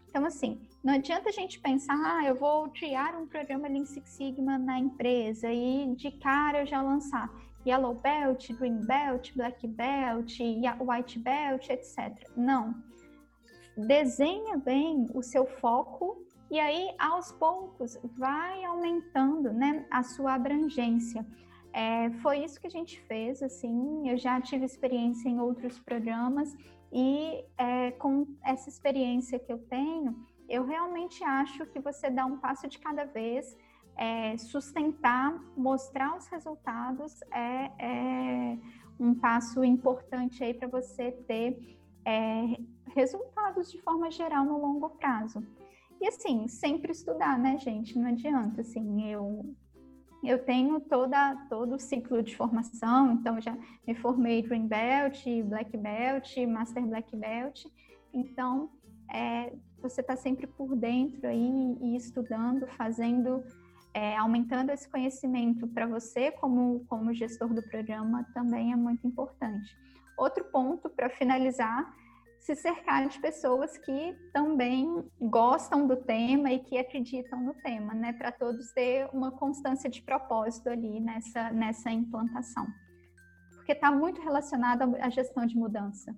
Então, 0.09 0.25
assim, 0.25 0.61
não 0.83 0.93
adianta 0.93 1.29
a 1.29 1.31
gente 1.31 1.59
pensar, 1.59 1.95
ah, 1.95 2.23
eu 2.25 2.35
vou 2.35 2.69
criar 2.69 3.15
um 3.15 3.25
programa 3.25 3.67
Lean 3.67 3.85
Six 3.85 4.09
Sigma 4.11 4.57
na 4.59 4.77
empresa 4.77 5.51
e 5.51 5.93
de 5.95 6.11
cara 6.11 6.61
eu 6.61 6.65
já 6.67 6.81
lançar 6.81 7.33
Yellow 7.65 7.95
Belt, 7.95 8.51
Green 8.53 8.81
Belt, 8.81 9.33
Black 9.35 9.65
Belt, 9.67 10.37
White 10.39 11.19
Belt, 11.19 11.69
etc. 11.69 12.29
Não. 12.37 12.75
Desenha 13.75 14.57
bem 14.57 15.07
o 15.15 15.23
seu 15.23 15.47
foco 15.47 16.23
e 16.53 16.59
aí, 16.59 16.93
aos 16.99 17.31
poucos, 17.31 17.97
vai 18.15 18.63
aumentando 18.63 19.51
né, 19.51 19.87
a 19.89 20.03
sua 20.03 20.35
abrangência. 20.35 21.25
É, 21.73 22.11
foi 22.21 22.43
isso 22.43 22.61
que 22.61 22.67
a 22.67 22.69
gente 22.69 22.99
fez, 23.01 23.41
assim, 23.41 24.07
eu 24.07 24.15
já 24.15 24.39
tive 24.39 24.63
experiência 24.63 25.27
em 25.27 25.39
outros 25.39 25.79
programas 25.79 26.55
e 26.91 27.43
é, 27.57 27.89
com 27.91 28.27
essa 28.43 28.69
experiência 28.69 29.39
que 29.39 29.51
eu 29.51 29.57
tenho, 29.57 30.15
eu 30.47 30.63
realmente 30.63 31.23
acho 31.23 31.65
que 31.65 31.79
você 31.79 32.11
dá 32.11 32.27
um 32.27 32.37
passo 32.37 32.67
de 32.67 32.77
cada 32.77 33.05
vez, 33.05 33.57
é, 33.97 34.37
sustentar, 34.37 35.33
mostrar 35.57 36.15
os 36.15 36.27
resultados 36.27 37.21
é, 37.31 37.71
é 37.79 38.57
um 38.99 39.15
passo 39.15 39.63
importante 39.63 40.43
aí 40.43 40.53
para 40.53 40.67
você 40.67 41.11
ter 41.11 41.79
é, 42.05 42.57
resultados 42.95 43.71
de 43.71 43.81
forma 43.81 44.11
geral 44.11 44.45
no 44.45 44.59
longo 44.59 44.91
prazo. 44.91 45.43
E 45.99 46.07
assim, 46.07 46.47
sempre 46.47 46.91
estudar, 46.91 47.39
né, 47.39 47.57
gente? 47.57 47.97
Não 47.97 48.09
adianta, 48.09 48.61
assim, 48.61 49.09
eu 49.09 49.55
eu 50.29 50.43
tenho 50.43 50.79
toda, 50.79 51.35
todo 51.49 51.75
o 51.75 51.79
ciclo 51.79 52.23
de 52.23 52.35
formação, 52.35 53.13
então 53.13 53.39
já 53.41 53.57
me 53.85 53.93
formei 53.95 54.41
Green 54.41 54.67
Belt, 54.67 55.23
Black 55.45 55.75
Belt, 55.77 56.37
Master 56.47 56.85
Black 56.85 57.15
Belt, 57.15 57.65
então 58.13 58.69
é, 59.13 59.53
você 59.81 60.01
está 60.01 60.15
sempre 60.15 60.47
por 60.47 60.75
dentro 60.75 61.27
aí 61.27 61.77
e 61.81 61.95
estudando, 61.95 62.65
fazendo 62.67 63.43
é, 63.93 64.17
aumentando 64.17 64.71
esse 64.71 64.89
conhecimento 64.89 65.67
para 65.67 65.85
você, 65.85 66.31
como, 66.31 66.83
como 66.89 67.13
gestor 67.13 67.53
do 67.53 67.61
programa, 67.61 68.25
também 68.33 68.73
é 68.73 68.75
muito 68.75 69.05
importante. 69.05 69.77
Outro 70.17 70.43
ponto, 70.45 70.89
para 70.89 71.09
finalizar, 71.09 71.93
se 72.43 72.55
cercar 72.55 73.07
de 73.07 73.19
pessoas 73.19 73.77
que 73.77 74.13
também 74.33 74.85
gostam 75.19 75.87
do 75.87 75.95
tema 75.95 76.51
e 76.51 76.59
que 76.59 76.77
acreditam 76.77 77.41
no 77.41 77.53
tema, 77.53 77.93
né? 77.93 78.11
Para 78.11 78.33
todos 78.33 78.73
ter 78.73 79.07
uma 79.13 79.31
constância 79.31 79.89
de 79.89 80.01
propósito 80.01 80.69
ali 80.69 80.99
nessa, 80.99 81.51
nessa 81.51 81.89
implantação. 81.89 82.67
Porque 83.55 83.71
está 83.71 83.89
muito 83.89 84.21
relacionado 84.21 84.93
à 84.99 85.09
gestão 85.09 85.45
de 85.45 85.55
mudança. 85.55 86.13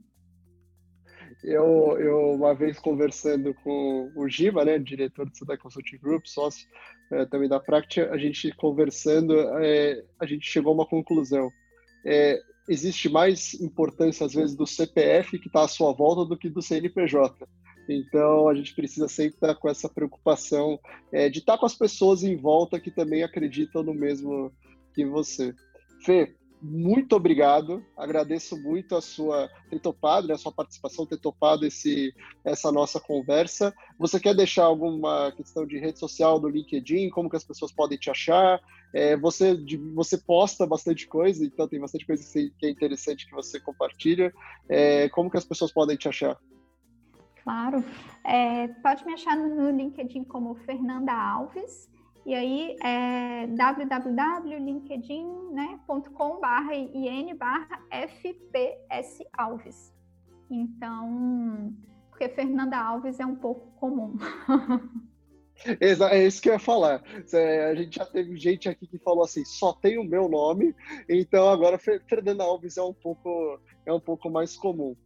Eu, 1.43 1.95
eu, 1.99 2.31
uma 2.31 2.55
vez 2.55 2.79
conversando 2.79 3.53
com 3.63 4.11
o 4.15 4.27
Giba, 4.27 4.65
né, 4.65 4.79
diretor 4.79 5.29
do 5.29 5.37
Sudai 5.37 5.57
Consulting 5.57 5.99
Group, 5.99 6.25
sócio 6.25 6.67
é, 7.11 7.25
também 7.27 7.47
da 7.47 7.59
Practia, 7.59 8.09
a 8.09 8.17
gente 8.17 8.51
conversando, 8.55 9.37
é, 9.59 10.03
a 10.19 10.25
gente 10.25 10.47
chegou 10.47 10.71
a 10.71 10.75
uma 10.75 10.87
conclusão. 10.87 11.51
É, 12.03 12.41
existe 12.67 13.09
mais 13.09 13.53
importância, 13.55 14.25
às 14.25 14.33
vezes, 14.33 14.55
do 14.55 14.65
CPF 14.65 15.39
que 15.39 15.47
está 15.47 15.63
à 15.63 15.67
sua 15.67 15.91
volta 15.93 16.25
do 16.25 16.37
que 16.37 16.49
do 16.49 16.61
CNPJ. 16.61 17.47
Então, 17.87 18.49
a 18.49 18.55
gente 18.55 18.73
precisa 18.73 19.07
sempre 19.07 19.35
estar 19.35 19.55
com 19.55 19.69
essa 19.69 19.87
preocupação 19.87 20.79
é, 21.11 21.29
de 21.29 21.39
estar 21.39 21.57
com 21.57 21.65
as 21.65 21.75
pessoas 21.75 22.23
em 22.23 22.35
volta 22.35 22.79
que 22.79 22.89
também 22.89 23.23
acreditam 23.23 23.83
no 23.83 23.93
mesmo 23.93 24.51
que 24.93 25.05
você. 25.05 25.53
Fê, 26.03 26.35
muito 26.67 27.15
obrigado. 27.15 27.85
Agradeço 27.95 28.59
muito 28.59 28.95
a 28.95 29.01
sua 29.01 29.47
ter 29.69 29.79
topado, 29.79 30.27
né, 30.27 30.33
a 30.33 30.37
sua 30.37 30.51
participação, 30.51 31.05
ter 31.05 31.19
topado 31.19 31.65
esse, 31.65 32.11
essa 32.43 32.71
nossa 32.71 32.99
conversa. 32.99 33.73
Você 33.99 34.19
quer 34.19 34.35
deixar 34.35 34.63
alguma 34.63 35.31
questão 35.33 35.65
de 35.65 35.77
rede 35.77 35.99
social 35.99 36.39
do 36.39 36.49
LinkedIn? 36.49 37.09
Como 37.11 37.29
que 37.29 37.35
as 37.35 37.43
pessoas 37.43 37.71
podem 37.71 37.99
te 37.99 38.09
achar? 38.09 38.59
É, 38.93 39.15
você, 39.15 39.55
você 39.93 40.17
posta 40.17 40.65
bastante 40.65 41.07
coisa, 41.07 41.45
então 41.45 41.67
tem 41.67 41.79
bastante 41.79 42.05
coisa 42.05 42.23
que 42.33 42.65
é 42.65 42.69
interessante 42.69 43.27
que 43.27 43.35
você 43.35 43.59
compartilha. 43.59 44.33
É, 44.67 45.07
como 45.09 45.29
que 45.29 45.37
as 45.37 45.45
pessoas 45.45 45.71
podem 45.71 45.95
te 45.95 46.09
achar? 46.09 46.35
Claro. 47.43 47.83
É, 48.23 48.67
pode 48.67 49.05
me 49.05 49.13
achar 49.13 49.37
no 49.37 49.69
LinkedIn 49.69 50.23
como 50.23 50.55
Fernanda 50.55 51.13
Alves. 51.13 51.87
E 52.25 52.33
aí 52.33 52.75
é 52.83 53.47
www.linkedin.com 53.47 56.39
barra 56.39 56.75
in 56.75 57.35
barra 57.35 57.81
fps 57.91 59.19
Alves. 59.33 59.93
Então, 60.49 61.73
porque 62.09 62.29
Fernanda 62.29 62.77
Alves 62.77 63.19
é 63.19 63.25
um 63.25 63.35
pouco 63.35 63.67
comum. 63.79 64.15
É 65.79 66.25
isso 66.25 66.41
que 66.41 66.49
eu 66.49 66.53
ia 66.53 66.59
falar. 66.59 67.01
A 67.69 67.75
gente 67.75 67.95
já 67.95 68.05
teve 68.05 68.35
gente 68.35 68.67
aqui 68.67 68.85
que 68.85 68.97
falou 68.97 69.23
assim, 69.23 69.45
só 69.45 69.71
tem 69.71 69.97
o 69.97 70.03
meu 70.03 70.27
nome, 70.27 70.75
então 71.07 71.49
agora 71.49 71.79
Fernanda 71.79 72.43
Alves 72.43 72.75
é 72.75 72.83
um 72.83 72.93
pouco, 72.93 73.57
é 73.85 73.93
um 73.93 73.99
pouco 73.99 74.29
mais 74.29 74.57
comum. 74.57 74.97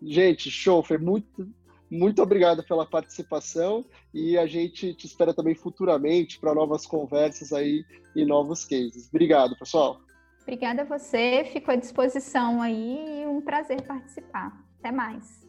Gente, 0.00 0.48
show, 0.48 0.82
foi 0.82 0.96
muito, 0.96 1.48
muito 1.90 2.22
obrigado 2.22 2.64
pela 2.64 2.84
participação 2.84 3.84
e 4.12 4.36
a 4.36 4.46
gente 4.46 4.92
te 4.94 5.06
espera 5.06 5.32
também 5.32 5.54
futuramente 5.54 6.38
para 6.38 6.54
novas 6.54 6.86
conversas 6.86 7.52
aí 7.52 7.84
e 8.14 8.24
novos 8.24 8.64
cases. 8.64 9.08
Obrigado, 9.08 9.56
pessoal. 9.56 10.00
Obrigada 10.42 10.82
a 10.82 10.84
você, 10.84 11.44
fico 11.52 11.70
à 11.70 11.76
disposição 11.76 12.62
aí 12.62 13.22
e 13.22 13.26
um 13.26 13.40
prazer 13.40 13.82
participar. 13.82 14.64
Até 14.78 14.92
mais. 14.92 15.45